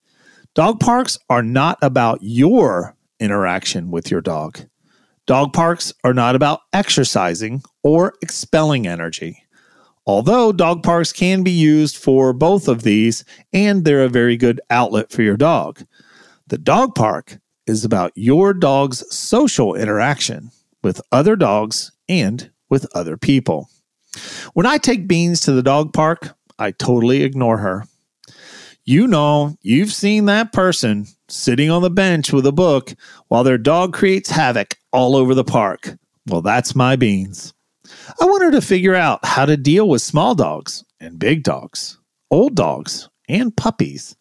dog 0.54 0.78
parks 0.78 1.18
are 1.28 1.42
not 1.42 1.78
about 1.82 2.18
your 2.22 2.96
interaction 3.18 3.90
with 3.90 4.10
your 4.10 4.20
dog. 4.20 4.60
Dog 5.26 5.52
parks 5.52 5.92
are 6.04 6.14
not 6.14 6.36
about 6.36 6.60
exercising 6.72 7.62
or 7.82 8.14
expelling 8.22 8.86
energy. 8.86 9.43
Although 10.06 10.52
dog 10.52 10.82
parks 10.82 11.12
can 11.12 11.42
be 11.42 11.50
used 11.50 11.96
for 11.96 12.32
both 12.32 12.68
of 12.68 12.82
these, 12.82 13.24
and 13.52 13.84
they're 13.84 14.04
a 14.04 14.08
very 14.08 14.36
good 14.36 14.60
outlet 14.68 15.10
for 15.10 15.22
your 15.22 15.36
dog. 15.36 15.84
The 16.48 16.58
dog 16.58 16.94
park 16.94 17.38
is 17.66 17.84
about 17.84 18.12
your 18.14 18.52
dog's 18.52 19.02
social 19.14 19.74
interaction 19.74 20.50
with 20.82 21.00
other 21.10 21.36
dogs 21.36 21.90
and 22.08 22.50
with 22.68 22.86
other 22.94 23.16
people. 23.16 23.70
When 24.52 24.66
I 24.66 24.76
take 24.78 25.08
Beans 25.08 25.40
to 25.42 25.52
the 25.52 25.62
dog 25.62 25.92
park, 25.92 26.36
I 26.58 26.70
totally 26.70 27.22
ignore 27.22 27.58
her. 27.58 27.84
You 28.84 29.06
know, 29.06 29.56
you've 29.62 29.92
seen 29.92 30.26
that 30.26 30.52
person 30.52 31.06
sitting 31.28 31.70
on 31.70 31.80
the 31.80 31.90
bench 31.90 32.32
with 32.32 32.46
a 32.46 32.52
book 32.52 32.94
while 33.28 33.42
their 33.42 33.56
dog 33.56 33.94
creates 33.94 34.28
havoc 34.28 34.76
all 34.92 35.16
over 35.16 35.34
the 35.34 35.44
park. 35.44 35.96
Well, 36.26 36.42
that's 36.42 36.74
my 36.74 36.96
Beans. 36.96 37.54
I 38.20 38.24
want 38.24 38.42
her 38.44 38.50
to 38.52 38.60
figure 38.60 38.94
out 38.94 39.24
how 39.24 39.46
to 39.46 39.56
deal 39.56 39.88
with 39.88 40.02
small 40.02 40.34
dogs 40.34 40.84
and 41.00 41.18
big 41.18 41.42
dogs, 41.42 41.98
old 42.30 42.54
dogs 42.54 43.08
and 43.28 43.56
puppies. 43.56 44.16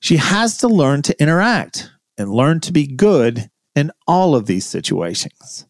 She 0.00 0.16
has 0.16 0.58
to 0.58 0.68
learn 0.68 1.02
to 1.02 1.20
interact 1.20 1.90
and 2.16 2.32
learn 2.32 2.60
to 2.60 2.72
be 2.72 2.86
good 2.86 3.50
in 3.74 3.90
all 4.06 4.34
of 4.34 4.46
these 4.46 4.66
situations. 4.66 5.66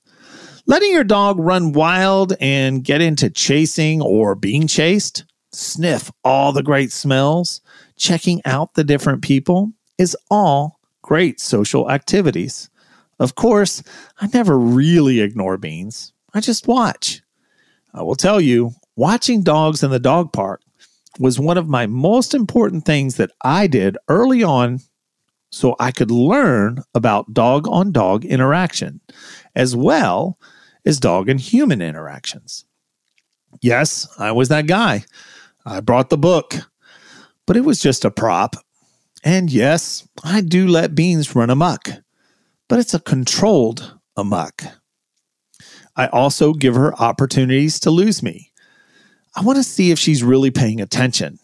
Letting 0.67 0.93
your 0.93 1.05
dog 1.05 1.39
run 1.39 1.73
wild 1.73 2.35
and 2.41 2.85
get 2.85 3.01
into 3.01 3.31
chasing 3.31 4.01
or 4.01 4.35
being 4.35 4.67
chased, 4.67 5.25
sniff 5.53 6.11
all 6.25 6.53
the 6.53 6.63
great 6.63 6.93
smells, 6.93 7.61
checking 7.97 8.41
out 8.45 8.75
the 8.75 8.85
different 8.85 9.23
people 9.23 9.73
is 9.99 10.17
all 10.31 10.79
great 11.03 11.41
social 11.41 11.91
activities. 11.91 12.71
Of 13.19 13.35
course, 13.35 13.83
I 14.21 14.29
never 14.33 14.59
really 14.59 15.21
ignore 15.21 15.59
beans. 15.59 16.13
I 16.35 16.41
just 16.41 16.69
watch. 16.69 17.23
I 17.93 18.03
will 18.03 18.15
tell 18.15 18.41
you, 18.41 18.73
watching 18.97 19.43
dogs 19.43 19.83
in 19.83 19.91
the 19.91 19.99
dog 19.99 20.33
park 20.33 20.63
was 21.19 21.41
one 21.41 21.59
of 21.59 21.69
my 21.69 21.87
most 21.87 22.35
important 22.35 22.85
things 22.85 23.17
that 23.17 23.33
I 23.43 23.67
did 23.67 23.97
early 24.09 24.43
on 24.43 24.81
so 25.51 25.75
I 25.81 25.91
could 25.91 26.11
learn 26.11 26.83
about 26.95 27.35
dog 27.35 27.67
on 27.69 27.91
dog 27.93 28.25
interaction 28.25 29.01
as 29.55 29.75
well 29.75 30.39
as 30.87 31.01
dog 31.01 31.29
and 31.29 31.41
human 31.41 31.83
interactions. 31.83 32.65
Yes, 33.61 34.07
I 34.19 34.33
was 34.33 34.49
that 34.49 34.67
guy. 34.67 35.05
I 35.67 35.81
brought 35.81 36.11
the 36.11 36.17
book, 36.17 36.55
but 37.47 37.57
it 37.57 37.65
was 37.65 37.81
just 37.81 38.05
a 38.05 38.11
prop. 38.11 38.57
And 39.25 39.51
yes, 39.51 40.09
I 40.25 40.41
do 40.41 40.67
let 40.67 40.95
Beans 40.95 41.35
run 41.35 41.51
amok, 41.51 41.89
but 42.69 42.79
it's 42.79 42.95
a 42.95 43.01
controlled 43.01 43.99
amok. 44.17 44.63
I 45.97 46.07
also 46.09 46.53
give 46.53 46.75
her 46.75 46.95
opportunities 47.01 47.81
to 47.81 47.91
lose 47.91 48.23
me. 48.23 48.53
I 49.35 49.43
want 49.43 49.57
to 49.59 49.65
see 49.65 49.91
if 49.91 49.99
she's 49.99 50.23
really 50.23 50.51
paying 50.51 50.81
attention. 50.81 51.39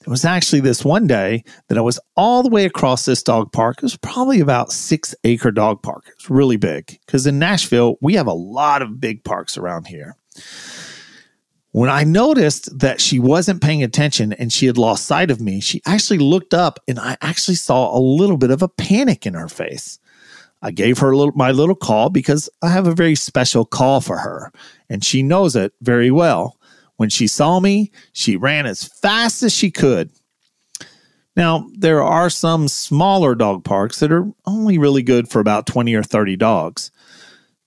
It 0.00 0.08
was 0.08 0.24
actually 0.24 0.60
this 0.60 0.84
one 0.84 1.06
day 1.06 1.44
that 1.68 1.76
I 1.76 1.82
was 1.82 2.00
all 2.16 2.42
the 2.42 2.48
way 2.48 2.64
across 2.64 3.04
this 3.04 3.22
dog 3.22 3.52
park. 3.52 3.78
It 3.78 3.82
was 3.82 3.98
probably 3.98 4.40
about 4.40 4.72
six 4.72 5.14
acre 5.24 5.50
dog 5.50 5.82
park. 5.82 6.04
It's 6.14 6.30
really 6.30 6.56
big 6.56 6.98
because 7.04 7.26
in 7.26 7.38
Nashville, 7.38 7.96
we 8.00 8.14
have 8.14 8.26
a 8.26 8.32
lot 8.32 8.80
of 8.80 9.00
big 9.00 9.24
parks 9.24 9.58
around 9.58 9.88
here. 9.88 10.16
When 11.72 11.90
I 11.90 12.02
noticed 12.02 12.78
that 12.80 13.00
she 13.00 13.18
wasn't 13.18 13.62
paying 13.62 13.82
attention 13.82 14.32
and 14.32 14.52
she 14.52 14.66
had 14.66 14.78
lost 14.78 15.06
sight 15.06 15.30
of 15.30 15.40
me, 15.40 15.60
she 15.60 15.82
actually 15.86 16.18
looked 16.18 16.54
up 16.54 16.80
and 16.88 16.98
I 16.98 17.16
actually 17.20 17.54
saw 17.56 17.96
a 17.96 18.00
little 18.00 18.38
bit 18.38 18.50
of 18.50 18.62
a 18.62 18.68
panic 18.68 19.26
in 19.26 19.34
her 19.34 19.48
face. 19.48 19.98
I 20.62 20.70
gave 20.70 20.98
her 20.98 21.16
little, 21.16 21.32
my 21.34 21.52
little 21.52 21.74
call 21.74 22.10
because 22.10 22.48
I 22.62 22.68
have 22.68 22.86
a 22.86 22.94
very 22.94 23.14
special 23.14 23.64
call 23.64 24.00
for 24.00 24.18
her, 24.18 24.52
and 24.88 25.04
she 25.04 25.22
knows 25.22 25.56
it 25.56 25.72
very 25.80 26.10
well. 26.10 26.58
When 26.96 27.08
she 27.08 27.26
saw 27.26 27.60
me, 27.60 27.92
she 28.12 28.36
ran 28.36 28.66
as 28.66 28.84
fast 28.84 29.42
as 29.42 29.54
she 29.54 29.70
could. 29.70 30.10
Now, 31.34 31.66
there 31.72 32.02
are 32.02 32.28
some 32.28 32.68
smaller 32.68 33.34
dog 33.34 33.64
parks 33.64 34.00
that 34.00 34.12
are 34.12 34.30
only 34.44 34.76
really 34.76 35.02
good 35.02 35.28
for 35.28 35.40
about 35.40 35.66
20 35.66 35.94
or 35.94 36.02
30 36.02 36.36
dogs. 36.36 36.90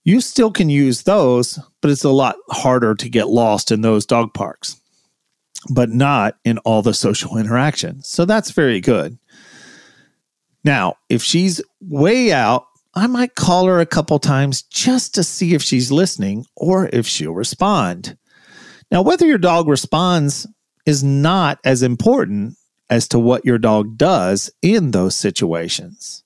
You 0.04 0.20
still 0.20 0.52
can 0.52 0.68
use 0.68 1.02
those, 1.02 1.58
but 1.80 1.90
it's 1.90 2.04
a 2.04 2.10
lot 2.10 2.36
harder 2.50 2.94
to 2.94 3.08
get 3.08 3.28
lost 3.28 3.72
in 3.72 3.80
those 3.80 4.06
dog 4.06 4.34
parks, 4.34 4.80
but 5.70 5.88
not 5.88 6.36
in 6.44 6.58
all 6.58 6.82
the 6.82 6.94
social 6.94 7.36
interactions. 7.36 8.06
So 8.06 8.26
that's 8.26 8.50
very 8.52 8.80
good. 8.80 9.18
Now, 10.62 10.94
if 11.08 11.22
she's 11.22 11.60
way 11.80 12.32
out 12.32 12.66
I 12.94 13.06
might 13.08 13.34
call 13.34 13.66
her 13.66 13.80
a 13.80 13.86
couple 13.86 14.18
times 14.18 14.62
just 14.62 15.14
to 15.16 15.24
see 15.24 15.54
if 15.54 15.62
she's 15.62 15.90
listening 15.90 16.46
or 16.56 16.88
if 16.92 17.06
she'll 17.06 17.34
respond. 17.34 18.16
Now, 18.90 19.02
whether 19.02 19.26
your 19.26 19.38
dog 19.38 19.68
responds 19.68 20.46
is 20.86 21.02
not 21.02 21.58
as 21.64 21.82
important 21.82 22.56
as 22.88 23.08
to 23.08 23.18
what 23.18 23.44
your 23.44 23.58
dog 23.58 23.96
does 23.96 24.50
in 24.62 24.92
those 24.92 25.16
situations. 25.16 26.22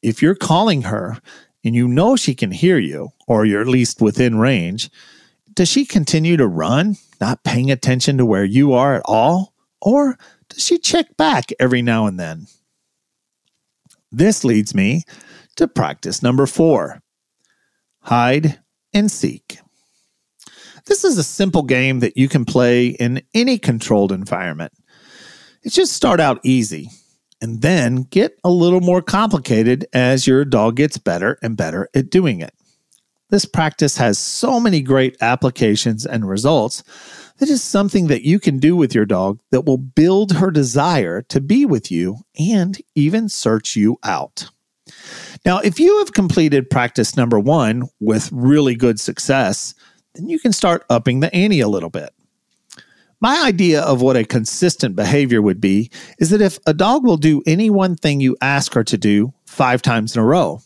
If 0.00 0.22
you're 0.22 0.34
calling 0.34 0.82
her 0.82 1.18
and 1.64 1.74
you 1.74 1.88
know 1.88 2.16
she 2.16 2.34
can 2.34 2.52
hear 2.52 2.78
you, 2.78 3.10
or 3.26 3.44
you're 3.44 3.60
at 3.60 3.66
least 3.66 4.00
within 4.00 4.38
range, 4.38 4.88
does 5.52 5.68
she 5.68 5.84
continue 5.84 6.36
to 6.36 6.46
run, 6.46 6.96
not 7.20 7.44
paying 7.44 7.70
attention 7.70 8.18
to 8.18 8.24
where 8.24 8.44
you 8.44 8.72
are 8.72 8.94
at 8.94 9.02
all? 9.04 9.52
Or 9.82 10.16
does 10.48 10.64
she 10.64 10.78
check 10.78 11.16
back 11.16 11.50
every 11.58 11.82
now 11.82 12.06
and 12.06 12.20
then? 12.20 12.46
This 14.12 14.44
leads 14.44 14.74
me 14.74 15.02
to 15.56 15.68
practice 15.68 16.22
number 16.22 16.46
four 16.46 17.00
hide 18.00 18.60
and 18.94 19.10
seek. 19.10 19.58
This 20.86 21.02
is 21.02 21.18
a 21.18 21.24
simple 21.24 21.64
game 21.64 21.98
that 22.00 22.16
you 22.16 22.28
can 22.28 22.44
play 22.44 22.88
in 22.88 23.22
any 23.34 23.58
controlled 23.58 24.12
environment. 24.12 24.72
It 25.64 25.72
just 25.72 25.92
start 25.92 26.20
out 26.20 26.38
easy 26.44 26.90
and 27.42 27.60
then 27.60 28.02
get 28.02 28.38
a 28.44 28.50
little 28.50 28.80
more 28.80 29.02
complicated 29.02 29.86
as 29.92 30.26
your 30.26 30.44
dog 30.44 30.76
gets 30.76 30.98
better 30.98 31.38
and 31.42 31.56
better 31.56 31.88
at 31.94 32.10
doing 32.10 32.40
it. 32.40 32.54
This 33.28 33.44
practice 33.44 33.96
has 33.96 34.18
so 34.18 34.60
many 34.60 34.80
great 34.80 35.16
applications 35.20 36.06
and 36.06 36.28
results 36.28 36.84
that 37.38 37.48
is 37.48 37.62
something 37.62 38.06
that 38.06 38.22
you 38.22 38.38
can 38.38 38.58
do 38.58 38.76
with 38.76 38.94
your 38.94 39.04
dog 39.04 39.40
that 39.50 39.66
will 39.66 39.78
build 39.78 40.34
her 40.34 40.52
desire 40.52 41.22
to 41.22 41.40
be 41.40 41.66
with 41.66 41.90
you 41.90 42.18
and 42.38 42.80
even 42.94 43.28
search 43.28 43.74
you 43.74 43.98
out. 44.04 44.48
Now, 45.44 45.58
if 45.58 45.78
you 45.80 45.98
have 45.98 46.12
completed 46.12 46.70
practice 46.70 47.16
number 47.16 47.38
one 47.38 47.88
with 48.00 48.30
really 48.32 48.74
good 48.74 49.00
success, 49.00 49.74
then 50.14 50.28
you 50.28 50.38
can 50.38 50.52
start 50.52 50.84
upping 50.88 51.20
the 51.20 51.34
ante 51.34 51.60
a 51.60 51.68
little 51.68 51.90
bit. 51.90 52.10
My 53.20 53.44
idea 53.46 53.80
of 53.82 54.02
what 54.02 54.16
a 54.16 54.24
consistent 54.24 54.94
behavior 54.94 55.40
would 55.40 55.60
be 55.60 55.90
is 56.18 56.30
that 56.30 56.42
if 56.42 56.58
a 56.66 56.74
dog 56.74 57.04
will 57.04 57.16
do 57.16 57.42
any 57.46 57.70
one 57.70 57.96
thing 57.96 58.20
you 58.20 58.36
ask 58.40 58.74
her 58.74 58.84
to 58.84 58.98
do 58.98 59.32
five 59.46 59.80
times 59.80 60.14
in 60.14 60.22
a 60.22 60.24
row, 60.24 60.60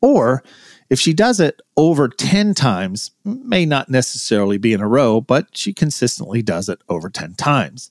or 0.00 0.42
if 0.90 0.98
she 1.00 1.12
does 1.14 1.40
it 1.40 1.60
over 1.76 2.08
10 2.08 2.54
times, 2.54 3.12
may 3.24 3.64
not 3.64 3.88
necessarily 3.88 4.58
be 4.58 4.72
in 4.72 4.80
a 4.80 4.88
row, 4.88 5.20
but 5.20 5.56
she 5.56 5.72
consistently 5.72 6.42
does 6.42 6.68
it 6.68 6.82
over 6.88 7.08
10 7.08 7.34
times. 7.34 7.90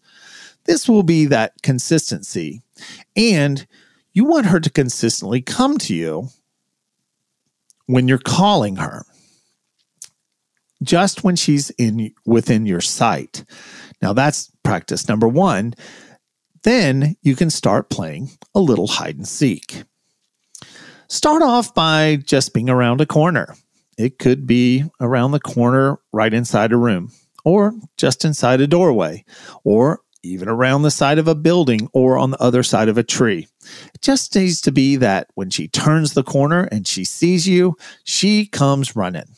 This 0.65 0.87
will 0.87 1.03
be 1.03 1.25
that 1.25 1.61
consistency. 1.63 2.61
And 3.15 3.65
you 4.13 4.25
want 4.25 4.45
her 4.47 4.59
to 4.59 4.69
consistently 4.69 5.41
come 5.41 5.77
to 5.79 5.93
you 5.93 6.29
when 7.87 8.07
you're 8.07 8.17
calling 8.17 8.77
her. 8.77 9.05
just 10.83 11.23
when 11.23 11.35
she's 11.35 11.69
in 11.71 12.13
within 12.25 12.65
your 12.65 12.81
sight. 12.81 13.45
Now 14.01 14.13
that's 14.13 14.51
practice 14.63 15.07
number 15.07 15.27
1. 15.27 15.73
Then 16.63 17.15
you 17.21 17.35
can 17.35 17.49
start 17.49 17.89
playing 17.89 18.29
a 18.53 18.59
little 18.59 18.87
hide 18.87 19.15
and 19.15 19.27
seek. 19.27 19.83
Start 21.07 21.41
off 21.41 21.73
by 21.73 22.17
just 22.17 22.53
being 22.53 22.69
around 22.69 23.01
a 23.01 23.05
corner. 23.05 23.55
It 23.97 24.17
could 24.17 24.47
be 24.47 24.85
around 24.99 25.31
the 25.31 25.39
corner 25.39 25.99
right 26.11 26.33
inside 26.33 26.71
a 26.71 26.77
room, 26.77 27.11
or 27.45 27.73
just 27.97 28.25
inside 28.25 28.61
a 28.61 28.67
doorway, 28.67 29.23
or 29.63 29.99
even 30.23 30.47
around 30.47 30.81
the 30.81 30.91
side 30.91 31.19
of 31.19 31.27
a 31.27 31.35
building 31.35 31.89
or 31.93 32.17
on 32.17 32.31
the 32.31 32.41
other 32.41 32.63
side 32.63 32.89
of 32.89 32.97
a 32.97 33.03
tree. 33.03 33.47
It 33.93 34.01
just 34.01 34.33
needs 34.35 34.61
to 34.61 34.71
be 34.71 34.95
that 34.95 35.27
when 35.35 35.49
she 35.49 35.67
turns 35.67 36.13
the 36.13 36.23
corner 36.23 36.63
and 36.63 36.87
she 36.87 37.03
sees 37.03 37.47
you, 37.47 37.75
she 38.03 38.45
comes 38.45 38.95
running. 38.95 39.35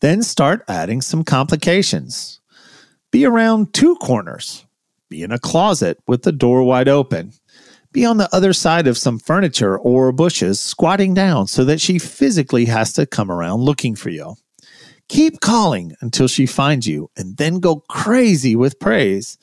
Then 0.00 0.22
start 0.22 0.64
adding 0.68 1.00
some 1.00 1.24
complications. 1.24 2.40
Be 3.10 3.24
around 3.24 3.74
two 3.74 3.96
corners. 3.96 4.64
Be 5.08 5.22
in 5.22 5.32
a 5.32 5.38
closet 5.38 5.98
with 6.06 6.22
the 6.22 6.32
door 6.32 6.62
wide 6.62 6.88
open. 6.88 7.32
Be 7.92 8.04
on 8.04 8.18
the 8.18 8.32
other 8.32 8.52
side 8.52 8.86
of 8.86 8.96
some 8.96 9.18
furniture 9.18 9.76
or 9.76 10.12
bushes, 10.12 10.60
squatting 10.60 11.12
down 11.12 11.48
so 11.48 11.64
that 11.64 11.80
she 11.80 11.98
physically 11.98 12.66
has 12.66 12.92
to 12.92 13.04
come 13.04 13.30
around 13.30 13.62
looking 13.62 13.96
for 13.96 14.10
you. 14.10 14.36
Keep 15.10 15.40
calling 15.40 15.96
until 16.00 16.28
she 16.28 16.46
finds 16.46 16.86
you 16.86 17.10
and 17.16 17.36
then 17.36 17.58
go 17.58 17.80
crazy 17.88 18.54
with 18.54 18.78
praise. 18.78 19.38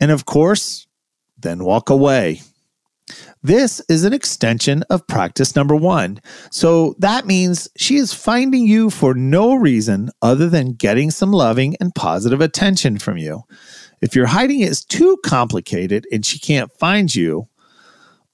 And 0.00 0.10
of 0.10 0.24
course, 0.24 0.88
then 1.38 1.62
walk 1.62 1.88
away. 1.88 2.40
This 3.40 3.80
is 3.88 4.02
an 4.02 4.12
extension 4.12 4.82
of 4.90 5.06
practice 5.06 5.54
number 5.54 5.76
one. 5.76 6.20
So 6.50 6.96
that 6.98 7.26
means 7.26 7.68
she 7.76 7.94
is 7.94 8.12
finding 8.12 8.66
you 8.66 8.90
for 8.90 9.14
no 9.14 9.54
reason 9.54 10.10
other 10.20 10.48
than 10.48 10.72
getting 10.72 11.12
some 11.12 11.30
loving 11.30 11.76
and 11.76 11.94
positive 11.94 12.40
attention 12.40 12.98
from 12.98 13.18
you. 13.18 13.44
If 14.00 14.16
your 14.16 14.26
hiding 14.26 14.62
is 14.62 14.84
too 14.84 15.16
complicated 15.24 16.08
and 16.10 16.26
she 16.26 16.40
can't 16.40 16.72
find 16.72 17.14
you, 17.14 17.46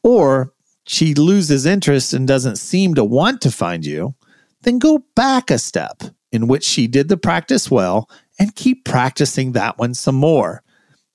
or 0.02 0.54
she 0.87 1.12
loses 1.12 1.66
interest 1.66 2.14
and 2.14 2.26
doesn't 2.26 2.56
seem 2.56 2.94
to 2.94 3.04
want 3.04 3.42
to 3.42 3.50
find 3.50 3.85
you, 3.85 4.14
then 4.62 4.78
go 4.78 5.04
back 5.14 5.50
a 5.50 5.59
step 5.59 6.02
in 6.35 6.49
which 6.49 6.64
she 6.64 6.88
did 6.88 7.09
the 7.09 7.17
practice 7.17 7.71
well 7.71 8.11
and 8.38 8.57
keep 8.57 8.85
practicing 8.85 9.53
that 9.53 9.79
one 9.79 9.95
some 9.95 10.17
more. 10.17 10.62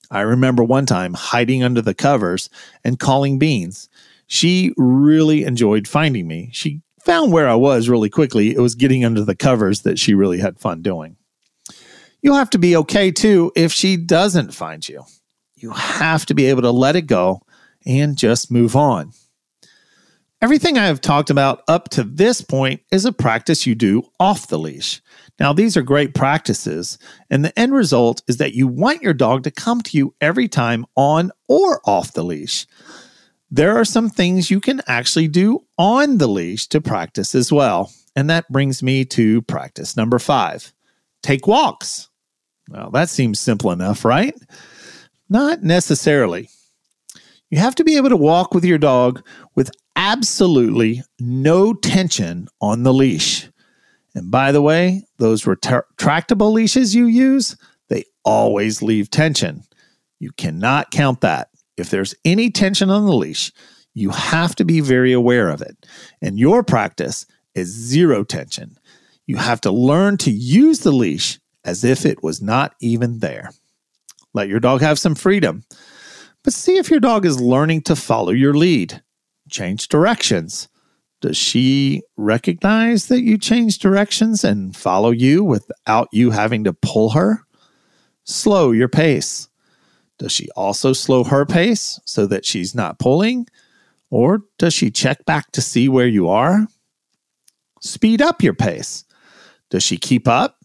I 0.09 0.21
remember 0.21 0.63
one 0.63 0.85
time 0.85 1.13
hiding 1.13 1.61
under 1.61 1.81
the 1.81 1.93
covers 1.93 2.49
and 2.83 2.99
calling 2.99 3.37
beans. 3.37 3.89
She 4.27 4.73
really 4.77 5.43
enjoyed 5.43 5.87
finding 5.87 6.27
me. 6.27 6.49
She 6.53 6.81
found 7.01 7.31
where 7.31 7.49
I 7.49 7.55
was 7.55 7.89
really 7.89 8.09
quickly. 8.09 8.55
It 8.55 8.59
was 8.59 8.75
getting 8.75 9.03
under 9.03 9.23
the 9.23 9.35
covers 9.35 9.81
that 9.81 9.99
she 9.99 10.13
really 10.13 10.39
had 10.39 10.57
fun 10.57 10.81
doing. 10.81 11.17
You'll 12.21 12.35
have 12.35 12.49
to 12.51 12.57
be 12.57 12.75
okay 12.77 13.11
too 13.11 13.51
if 13.55 13.71
she 13.71 13.97
doesn't 13.97 14.53
find 14.53 14.87
you. 14.87 15.03
You 15.55 15.71
have 15.71 16.25
to 16.27 16.33
be 16.33 16.45
able 16.45 16.61
to 16.61 16.71
let 16.71 16.95
it 16.95 17.03
go 17.03 17.41
and 17.85 18.17
just 18.17 18.51
move 18.51 18.75
on. 18.75 19.11
Everything 20.41 20.77
I 20.77 20.85
have 20.85 21.01
talked 21.01 21.29
about 21.29 21.63
up 21.67 21.89
to 21.89 22.03
this 22.03 22.39
point 22.39 22.81
is 22.91 23.03
a 23.03 23.11
practice 23.11 23.67
you 23.67 23.75
do 23.75 24.03
off 24.21 24.47
the 24.47 24.57
leash. 24.57 25.01
Now, 25.37 25.51
these 25.51 25.75
are 25.75 25.81
great 25.81 26.13
practices, 26.13 26.97
and 27.29 27.43
the 27.43 27.57
end 27.59 27.73
result 27.73 28.21
is 28.25 28.37
that 28.37 28.53
you 28.53 28.65
want 28.65 29.01
your 29.01 29.13
dog 29.13 29.43
to 29.43 29.51
come 29.51 29.81
to 29.81 29.97
you 29.97 30.15
every 30.21 30.47
time 30.47 30.85
on 30.95 31.31
or 31.49 31.81
off 31.83 32.13
the 32.13 32.23
leash. 32.23 32.67
There 33.51 33.75
are 33.75 33.83
some 33.83 34.09
things 34.09 34.49
you 34.49 34.61
can 34.61 34.81
actually 34.87 35.27
do 35.27 35.65
on 35.77 36.19
the 36.19 36.27
leash 36.27 36.67
to 36.67 36.79
practice 36.79 37.35
as 37.35 37.51
well. 37.51 37.91
And 38.15 38.29
that 38.29 38.49
brings 38.49 38.81
me 38.81 39.03
to 39.05 39.41
practice 39.41 39.97
number 39.97 40.19
five 40.19 40.73
take 41.21 41.47
walks. 41.47 42.07
Well, 42.69 42.91
that 42.91 43.09
seems 43.09 43.41
simple 43.41 43.71
enough, 43.71 44.05
right? 44.05 44.35
Not 45.27 45.63
necessarily. 45.63 46.47
You 47.49 47.57
have 47.57 47.75
to 47.75 47.83
be 47.83 47.97
able 47.97 48.09
to 48.09 48.17
walk 48.17 48.53
with 48.53 48.63
your 48.63 48.77
dog 48.77 49.25
absolutely 49.99 51.03
no 51.19 51.73
tension 51.73 52.47
on 52.61 52.83
the 52.83 52.93
leash. 52.93 53.49
And 54.15 54.31
by 54.31 54.53
the 54.53 54.61
way, 54.61 55.03
those 55.17 55.43
retractable 55.43 56.53
leashes 56.53 56.95
you 56.95 57.05
use, 57.05 57.57
they 57.89 58.05
always 58.23 58.81
leave 58.81 59.11
tension. 59.11 59.63
You 60.17 60.31
cannot 60.31 60.91
count 60.91 61.19
that. 61.19 61.49
If 61.75 61.89
there's 61.89 62.15
any 62.23 62.49
tension 62.49 62.89
on 62.89 63.05
the 63.05 63.13
leash, 63.13 63.51
you 63.93 64.11
have 64.11 64.55
to 64.55 64.63
be 64.63 64.79
very 64.79 65.11
aware 65.11 65.49
of 65.49 65.61
it. 65.61 65.85
And 66.21 66.39
your 66.39 66.63
practice 66.63 67.25
is 67.53 67.67
zero 67.67 68.23
tension. 68.23 68.77
You 69.27 69.35
have 69.35 69.59
to 69.61 69.71
learn 69.71 70.15
to 70.19 70.31
use 70.31 70.79
the 70.79 70.93
leash 70.93 71.41
as 71.65 71.83
if 71.83 72.05
it 72.05 72.23
was 72.23 72.41
not 72.41 72.73
even 72.79 73.19
there. 73.19 73.51
Let 74.33 74.47
your 74.47 74.61
dog 74.61 74.79
have 74.79 74.97
some 74.97 75.15
freedom, 75.15 75.65
but 76.45 76.53
see 76.53 76.77
if 76.77 76.89
your 76.89 77.01
dog 77.01 77.25
is 77.25 77.41
learning 77.41 77.81
to 77.81 77.97
follow 77.97 78.31
your 78.31 78.53
lead 78.53 79.01
change 79.49 79.87
directions. 79.87 80.69
Does 81.21 81.37
she 81.37 82.01
recognize 82.15 83.07
that 83.07 83.21
you 83.21 83.37
change 83.37 83.79
directions 83.79 84.43
and 84.43 84.75
follow 84.75 85.11
you 85.11 85.43
without 85.43 86.07
you 86.11 86.31
having 86.31 86.63
to 86.63 86.73
pull 86.73 87.09
her? 87.09 87.43
Slow 88.23 88.71
your 88.71 88.87
pace. 88.87 89.49
Does 90.17 90.31
she 90.31 90.49
also 90.55 90.93
slow 90.93 91.23
her 91.23 91.45
pace 91.45 91.99
so 92.05 92.25
that 92.27 92.45
she's 92.45 92.73
not 92.73 92.99
pulling? 92.99 93.47
Or 94.09 94.43
does 94.57 94.73
she 94.73 94.91
check 94.91 95.25
back 95.25 95.51
to 95.51 95.61
see 95.61 95.89
where 95.89 96.07
you 96.07 96.29
are? 96.29 96.67
Speed 97.81 98.21
up 98.21 98.41
your 98.41 98.53
pace. 98.53 99.03
Does 99.69 99.83
she 99.83 99.97
keep 99.97 100.27
up? 100.27 100.57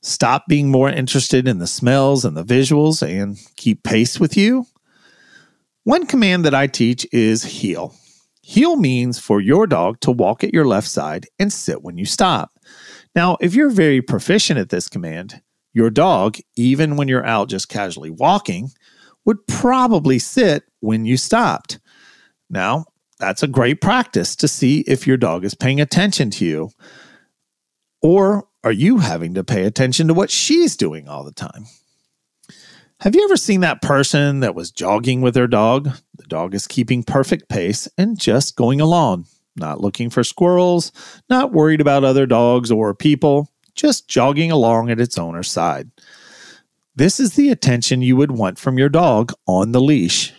Stop 0.00 0.44
being 0.48 0.70
more 0.70 0.88
interested 0.88 1.48
in 1.48 1.58
the 1.58 1.66
smells 1.66 2.24
and 2.24 2.36
the 2.36 2.44
visuals 2.44 3.06
and 3.06 3.38
keep 3.56 3.82
pace 3.82 4.20
with 4.20 4.36
you? 4.36 4.66
One 5.84 6.06
command 6.06 6.44
that 6.44 6.54
I 6.54 6.66
teach 6.66 7.06
is 7.12 7.42
heel. 7.42 7.94
Heel 8.48 8.76
means 8.76 9.18
for 9.18 9.42
your 9.42 9.66
dog 9.66 10.00
to 10.00 10.10
walk 10.10 10.42
at 10.42 10.54
your 10.54 10.66
left 10.66 10.88
side 10.88 11.26
and 11.38 11.52
sit 11.52 11.82
when 11.82 11.98
you 11.98 12.06
stop. 12.06 12.50
Now, 13.14 13.36
if 13.42 13.54
you're 13.54 13.68
very 13.68 14.00
proficient 14.00 14.58
at 14.58 14.70
this 14.70 14.88
command, 14.88 15.42
your 15.74 15.90
dog, 15.90 16.38
even 16.56 16.96
when 16.96 17.08
you're 17.08 17.26
out 17.26 17.50
just 17.50 17.68
casually 17.68 18.08
walking, 18.08 18.70
would 19.26 19.46
probably 19.48 20.18
sit 20.18 20.62
when 20.80 21.04
you 21.04 21.18
stopped. 21.18 21.78
Now, 22.48 22.86
that's 23.18 23.42
a 23.42 23.48
great 23.48 23.82
practice 23.82 24.34
to 24.36 24.48
see 24.48 24.80
if 24.86 25.06
your 25.06 25.18
dog 25.18 25.44
is 25.44 25.52
paying 25.52 25.78
attention 25.78 26.30
to 26.30 26.46
you. 26.46 26.70
Or 28.00 28.48
are 28.64 28.72
you 28.72 28.96
having 28.96 29.34
to 29.34 29.44
pay 29.44 29.64
attention 29.64 30.08
to 30.08 30.14
what 30.14 30.30
she's 30.30 30.74
doing 30.74 31.06
all 31.06 31.22
the 31.22 31.32
time? 31.32 31.66
Have 33.00 33.14
you 33.14 33.22
ever 33.22 33.36
seen 33.36 33.60
that 33.60 33.80
person 33.80 34.40
that 34.40 34.56
was 34.56 34.72
jogging 34.72 35.20
with 35.20 35.34
their 35.34 35.46
dog? 35.46 35.88
The 36.16 36.26
dog 36.26 36.52
is 36.52 36.66
keeping 36.66 37.04
perfect 37.04 37.48
pace 37.48 37.86
and 37.96 38.18
just 38.18 38.56
going 38.56 38.80
along, 38.80 39.26
not 39.54 39.80
looking 39.80 40.10
for 40.10 40.24
squirrels, 40.24 40.90
not 41.30 41.52
worried 41.52 41.80
about 41.80 42.02
other 42.02 42.26
dogs 42.26 42.72
or 42.72 42.92
people, 42.96 43.52
just 43.76 44.08
jogging 44.08 44.50
along 44.50 44.90
at 44.90 44.98
its 44.98 45.16
owner's 45.16 45.48
side. 45.48 45.92
This 46.96 47.20
is 47.20 47.36
the 47.36 47.50
attention 47.50 48.02
you 48.02 48.16
would 48.16 48.32
want 48.32 48.58
from 48.58 48.78
your 48.78 48.88
dog 48.88 49.32
on 49.46 49.70
the 49.70 49.80
leash 49.80 50.34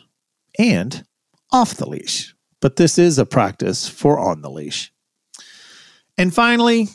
and 0.57 1.05
off 1.53 1.75
the 1.75 1.87
leash. 1.87 2.35
But 2.59 2.75
this 2.75 2.99
is 2.99 3.17
a 3.17 3.25
practice 3.25 3.87
for 3.87 4.19
on 4.19 4.41
the 4.41 4.51
leash. 4.51 4.91
And 6.17 6.33
finally, 6.33 6.89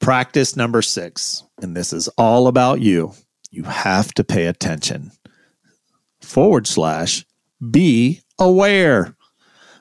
practice 0.00 0.56
number 0.56 0.82
six. 0.82 1.44
And 1.62 1.76
this 1.76 1.92
is 1.92 2.08
all 2.18 2.48
about 2.48 2.80
you 2.80 3.14
you 3.50 3.64
have 3.64 4.14
to 4.14 4.24
pay 4.24 4.46
attention. 4.46 5.12
Forward 6.20 6.66
slash 6.66 7.24
be 7.70 8.22
aware. 8.38 9.14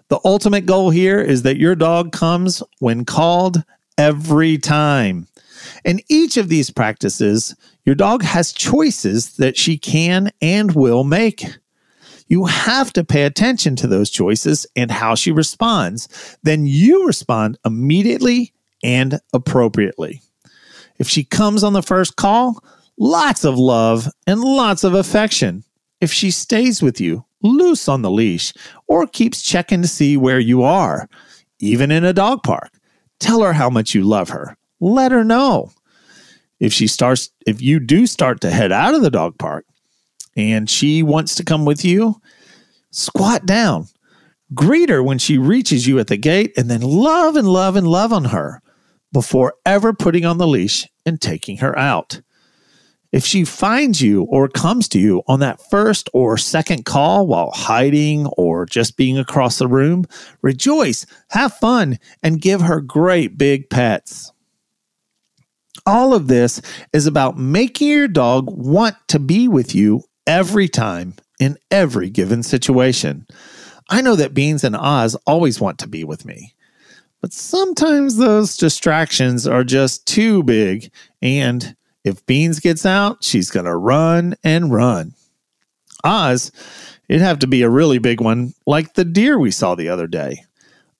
The 0.09 0.19
ultimate 0.25 0.65
goal 0.65 0.89
here 0.89 1.19
is 1.21 1.43
that 1.43 1.57
your 1.57 1.75
dog 1.75 2.11
comes 2.11 2.63
when 2.79 3.05
called 3.05 3.63
every 3.97 4.57
time. 4.57 5.27
In 5.85 6.01
each 6.09 6.37
of 6.37 6.49
these 6.49 6.71
practices, 6.71 7.55
your 7.85 7.95
dog 7.95 8.23
has 8.23 8.51
choices 8.51 9.35
that 9.37 9.57
she 9.57 9.77
can 9.77 10.31
and 10.41 10.73
will 10.73 11.03
make. 11.03 11.45
You 12.27 12.45
have 12.45 12.93
to 12.93 13.03
pay 13.03 13.23
attention 13.23 13.75
to 13.77 13.87
those 13.87 14.09
choices 14.09 14.65
and 14.75 14.91
how 14.91 15.15
she 15.15 15.31
responds. 15.31 16.37
Then 16.43 16.65
you 16.65 17.05
respond 17.05 17.57
immediately 17.65 18.53
and 18.83 19.19
appropriately. 19.33 20.21
If 20.97 21.09
she 21.09 21.23
comes 21.23 21.63
on 21.63 21.73
the 21.73 21.81
first 21.81 22.15
call, 22.15 22.63
lots 22.99 23.45
of 23.45 23.57
love 23.57 24.07
and 24.27 24.41
lots 24.41 24.83
of 24.83 24.93
affection. 24.93 25.63
If 26.01 26.13
she 26.13 26.29
stays 26.29 26.81
with 26.81 27.01
you, 27.01 27.25
loose 27.41 27.87
on 27.87 28.01
the 28.01 28.11
leash, 28.11 28.53
or 28.87 29.07
keeps 29.07 29.41
checking 29.41 29.81
to 29.81 29.87
see 29.87 30.17
where 30.17 30.39
you 30.39 30.61
are, 30.61 31.09
even 31.59 31.91
in 31.91 32.03
a 32.03 32.13
dog 32.13 32.43
park, 32.43 32.71
tell 33.19 33.41
her 33.41 33.53
how 33.53 33.69
much 33.69 33.95
you 33.95 34.03
love 34.03 34.29
her. 34.29 34.55
Let 34.79 35.11
her 35.11 35.23
know. 35.23 35.71
If 36.59 36.73
she 36.73 36.87
starts, 36.87 37.31
if 37.47 37.61
you 37.61 37.79
do 37.79 38.05
start 38.05 38.41
to 38.41 38.51
head 38.51 38.71
out 38.71 38.93
of 38.93 39.01
the 39.01 39.09
dog 39.09 39.37
park 39.37 39.65
and 40.35 40.69
she 40.69 41.03
wants 41.03 41.35
to 41.35 41.43
come 41.43 41.65
with 41.65 41.83
you, 41.83 42.21
squat 42.91 43.45
down. 43.45 43.87
Greet 44.53 44.89
her 44.89 45.03
when 45.03 45.19
she 45.19 45.37
reaches 45.37 45.87
you 45.87 45.99
at 45.99 46.07
the 46.07 46.17
gate 46.17 46.53
and 46.57 46.69
then 46.69 46.81
love 46.81 47.35
and 47.35 47.47
love 47.47 47.75
and 47.75 47.87
love 47.87 48.11
on 48.11 48.25
her 48.25 48.61
before 49.13 49.53
ever 49.65 49.93
putting 49.93 50.25
on 50.25 50.37
the 50.37 50.47
leash 50.47 50.87
and 51.05 51.21
taking 51.21 51.57
her 51.57 51.77
out. 51.77 52.21
If 53.11 53.25
she 53.25 53.43
finds 53.43 54.01
you 54.01 54.23
or 54.23 54.47
comes 54.47 54.87
to 54.89 54.99
you 54.99 55.23
on 55.27 55.39
that 55.39 55.59
first 55.69 56.09
or 56.13 56.37
second 56.37 56.85
call 56.85 57.25
while 57.25 57.51
hiding 57.51 58.27
or 58.37 58.67
just 58.67 58.97
being 58.97 59.17
across 59.17 59.57
the 59.57 59.67
room, 59.67 60.05
rejoice, 60.43 61.07
have 61.29 61.53
fun, 61.53 61.97
and 62.21 62.41
give 62.41 62.61
her 62.61 62.81
great 62.81 63.37
big 63.37 63.69
pets. 63.69 64.31
All 65.87 66.13
of 66.13 66.27
this 66.27 66.61
is 66.93 67.07
about 67.07 67.37
making 67.37 67.87
your 67.87 68.07
dog 68.07 68.47
want 68.47 68.95
to 69.07 69.17
be 69.17 69.47
with 69.47 69.73
you 69.73 70.03
every 70.27 70.67
time 70.67 71.15
in 71.39 71.57
every 71.71 72.11
given 72.11 72.43
situation. 72.43 73.25
I 73.89 74.01
know 74.01 74.15
that 74.17 74.35
Beans 74.35 74.63
and 74.63 74.75
Oz 74.75 75.15
always 75.25 75.59
want 75.59 75.79
to 75.79 75.87
be 75.87 76.03
with 76.03 76.25
me, 76.25 76.53
but 77.21 77.33
sometimes 77.33 78.17
those 78.17 78.55
distractions 78.55 79.47
are 79.47 79.63
just 79.63 80.05
too 80.05 80.43
big 80.43 80.91
and 81.23 81.75
if 82.03 82.25
Beans 82.25 82.59
gets 82.59 82.85
out, 82.85 83.23
she's 83.23 83.51
going 83.51 83.65
to 83.65 83.75
run 83.75 84.35
and 84.43 84.71
run. 84.71 85.13
Oz, 86.03 86.51
it'd 87.07 87.21
have 87.21 87.39
to 87.39 87.47
be 87.47 87.61
a 87.61 87.69
really 87.69 87.97
big 87.97 88.21
one, 88.21 88.53
like 88.65 88.93
the 88.93 89.05
deer 89.05 89.37
we 89.37 89.51
saw 89.51 89.75
the 89.75 89.89
other 89.89 90.07
day. 90.07 90.43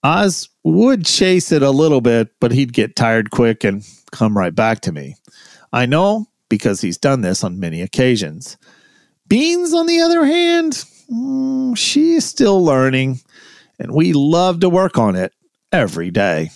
Oz 0.03 0.49
would 0.63 1.05
chase 1.05 1.51
it 1.51 1.61
a 1.61 1.71
little 1.71 2.01
bit, 2.01 2.29
but 2.39 2.51
he'd 2.51 2.73
get 2.73 2.95
tired 2.95 3.31
quick 3.31 3.63
and 3.63 3.85
come 4.11 4.37
right 4.37 4.53
back 4.53 4.81
to 4.81 4.91
me. 4.91 5.15
I 5.71 5.85
know 5.85 6.27
because 6.49 6.81
he's 6.81 6.97
done 6.97 7.21
this 7.21 7.43
on 7.43 7.59
many 7.59 7.81
occasions. 7.81 8.57
Beans, 9.27 9.73
on 9.73 9.85
the 9.85 10.01
other 10.01 10.25
hand, 10.25 10.73
mm, 11.11 11.77
she's 11.77 12.25
still 12.25 12.63
learning, 12.63 13.19
and 13.77 13.93
we 13.93 14.13
love 14.13 14.61
to 14.61 14.69
work 14.69 14.97
on 14.97 15.15
it 15.15 15.33
every 15.71 16.11
day. 16.11 16.49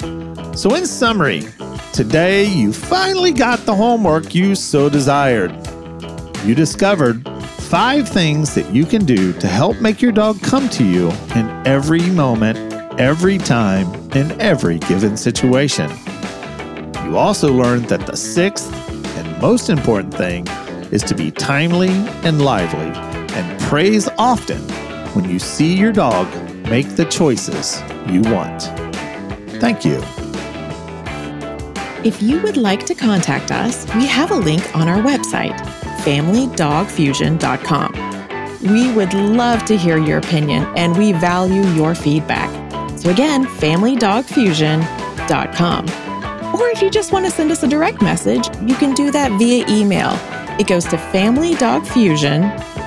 So, 0.00 0.74
in 0.74 0.86
summary, 0.86 1.44
today 1.96 2.44
you 2.44 2.74
finally 2.74 3.32
got 3.32 3.58
the 3.60 3.74
homework 3.74 4.34
you 4.34 4.54
so 4.54 4.90
desired. 4.90 5.50
You 6.44 6.54
discovered 6.54 7.26
five 7.70 8.06
things 8.06 8.54
that 8.54 8.70
you 8.70 8.84
can 8.84 9.06
do 9.06 9.32
to 9.32 9.46
help 9.46 9.80
make 9.80 10.02
your 10.02 10.12
dog 10.12 10.38
come 10.42 10.68
to 10.68 10.84
you 10.84 11.08
in 11.34 11.48
every 11.66 12.02
moment, 12.10 12.58
every 13.00 13.38
time, 13.38 13.86
in 14.10 14.38
every 14.38 14.78
given 14.80 15.16
situation. 15.16 15.90
You 17.06 17.16
also 17.16 17.50
learned 17.50 17.86
that 17.86 18.06
the 18.06 18.16
sixth 18.16 18.70
and 19.16 19.40
most 19.40 19.70
important 19.70 20.12
thing 20.12 20.46
is 20.92 21.02
to 21.04 21.14
be 21.14 21.30
timely 21.30 21.88
and 22.24 22.42
lively 22.42 22.92
and 23.34 23.60
praise 23.62 24.06
often 24.18 24.58
when 25.14 25.30
you 25.30 25.38
see 25.38 25.74
your 25.74 25.92
dog 25.92 26.28
make 26.68 26.90
the 26.90 27.06
choices 27.06 27.80
you 28.06 28.20
want. 28.20 28.64
Thank 29.62 29.86
you. 29.86 30.02
If 32.06 32.22
you 32.22 32.40
would 32.42 32.56
like 32.56 32.86
to 32.86 32.94
contact 32.94 33.50
us, 33.50 33.84
we 33.96 34.06
have 34.06 34.30
a 34.30 34.36
link 34.36 34.76
on 34.76 34.86
our 34.86 35.02
website, 35.02 35.58
familydogfusion.com. 36.04 38.62
We 38.62 38.92
would 38.92 39.12
love 39.12 39.64
to 39.64 39.76
hear 39.76 39.98
your 39.98 40.18
opinion 40.18 40.64
and 40.76 40.96
we 40.96 41.10
value 41.10 41.66
your 41.70 41.96
feedback. 41.96 42.48
So, 42.96 43.10
again, 43.10 43.44
familydogfusion.com. 43.44 45.88
Or 46.54 46.68
if 46.68 46.80
you 46.80 46.90
just 46.90 47.12
want 47.12 47.24
to 47.24 47.30
send 47.32 47.50
us 47.50 47.64
a 47.64 47.68
direct 47.68 48.00
message, 48.00 48.46
you 48.62 48.76
can 48.76 48.94
do 48.94 49.10
that 49.10 49.32
via 49.32 49.66
email. 49.68 50.16
It 50.60 50.68
goes 50.68 50.84
to 50.84 50.96
familydogfusion 50.96 52.44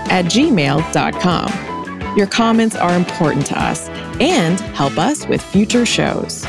at 0.09 0.27
gmail.com. 0.27 2.17
Your 2.17 2.27
comments 2.27 2.77
are 2.77 2.95
important 2.95 3.45
to 3.47 3.61
us 3.61 3.89
and 4.21 4.61
help 4.61 4.97
us 4.97 5.27
with 5.27 5.41
future 5.41 5.85
shows. 5.85 6.45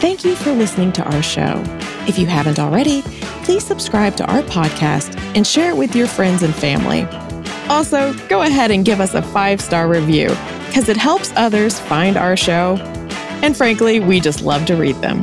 Thank 0.00 0.24
you 0.24 0.36
for 0.36 0.52
listening 0.52 0.92
to 0.92 1.04
our 1.04 1.22
show. 1.22 1.62
If 2.06 2.18
you 2.18 2.26
haven't 2.26 2.58
already, 2.58 3.02
please 3.44 3.64
subscribe 3.64 4.14
to 4.16 4.30
our 4.30 4.42
podcast 4.42 5.18
and 5.34 5.46
share 5.46 5.70
it 5.70 5.76
with 5.76 5.96
your 5.96 6.06
friends 6.06 6.42
and 6.42 6.54
family. 6.54 7.04
Also, 7.68 8.12
go 8.28 8.42
ahead 8.42 8.70
and 8.70 8.84
give 8.84 9.00
us 9.00 9.14
a 9.14 9.22
five 9.22 9.60
star 9.60 9.88
review 9.88 10.28
because 10.66 10.88
it 10.88 10.98
helps 10.98 11.32
others 11.34 11.80
find 11.80 12.16
our 12.16 12.36
show. 12.36 12.76
And 13.42 13.56
frankly, 13.56 13.98
we 13.98 14.20
just 14.20 14.42
love 14.42 14.66
to 14.66 14.76
read 14.76 14.96
them. 14.96 15.22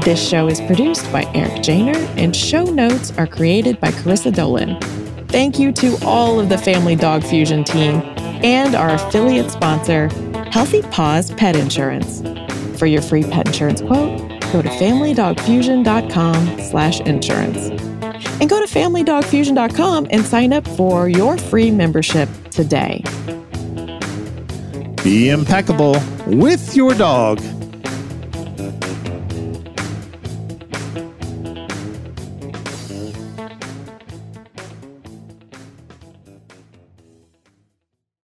This 0.00 0.26
show 0.26 0.48
is 0.48 0.60
produced 0.62 1.10
by 1.12 1.24
Eric 1.34 1.62
Janer, 1.62 1.96
and 2.18 2.34
show 2.34 2.64
notes 2.64 3.16
are 3.16 3.26
created 3.26 3.80
by 3.80 3.88
Carissa 3.88 4.34
Dolan. 4.34 4.80
Thank 5.28 5.58
you 5.58 5.72
to 5.72 5.96
all 6.04 6.40
of 6.40 6.48
the 6.48 6.58
Family 6.58 6.96
Dog 6.96 7.22
Fusion 7.22 7.64
team 7.64 8.02
and 8.42 8.74
our 8.74 8.90
affiliate 8.90 9.50
sponsor, 9.50 10.08
Healthy 10.54 10.82
Paws 10.82 11.32
Pet 11.32 11.56
Insurance. 11.56 12.22
For 12.78 12.86
your 12.86 13.02
free 13.02 13.24
pet 13.24 13.48
insurance 13.48 13.80
quote, 13.80 14.20
go 14.52 14.62
to 14.62 14.68
familydogfusion.com 14.68 16.60
slash 16.60 17.00
insurance. 17.00 17.56
And 18.40 18.48
go 18.48 18.64
to 18.64 18.72
familydogfusion.com 18.72 20.06
and 20.10 20.24
sign 20.24 20.52
up 20.52 20.64
for 20.64 21.08
your 21.08 21.38
free 21.38 21.72
membership 21.72 22.28
today. 22.52 23.02
Be 25.02 25.30
impeccable 25.30 26.00
with 26.28 26.76
your 26.76 26.94
dog 26.94 27.40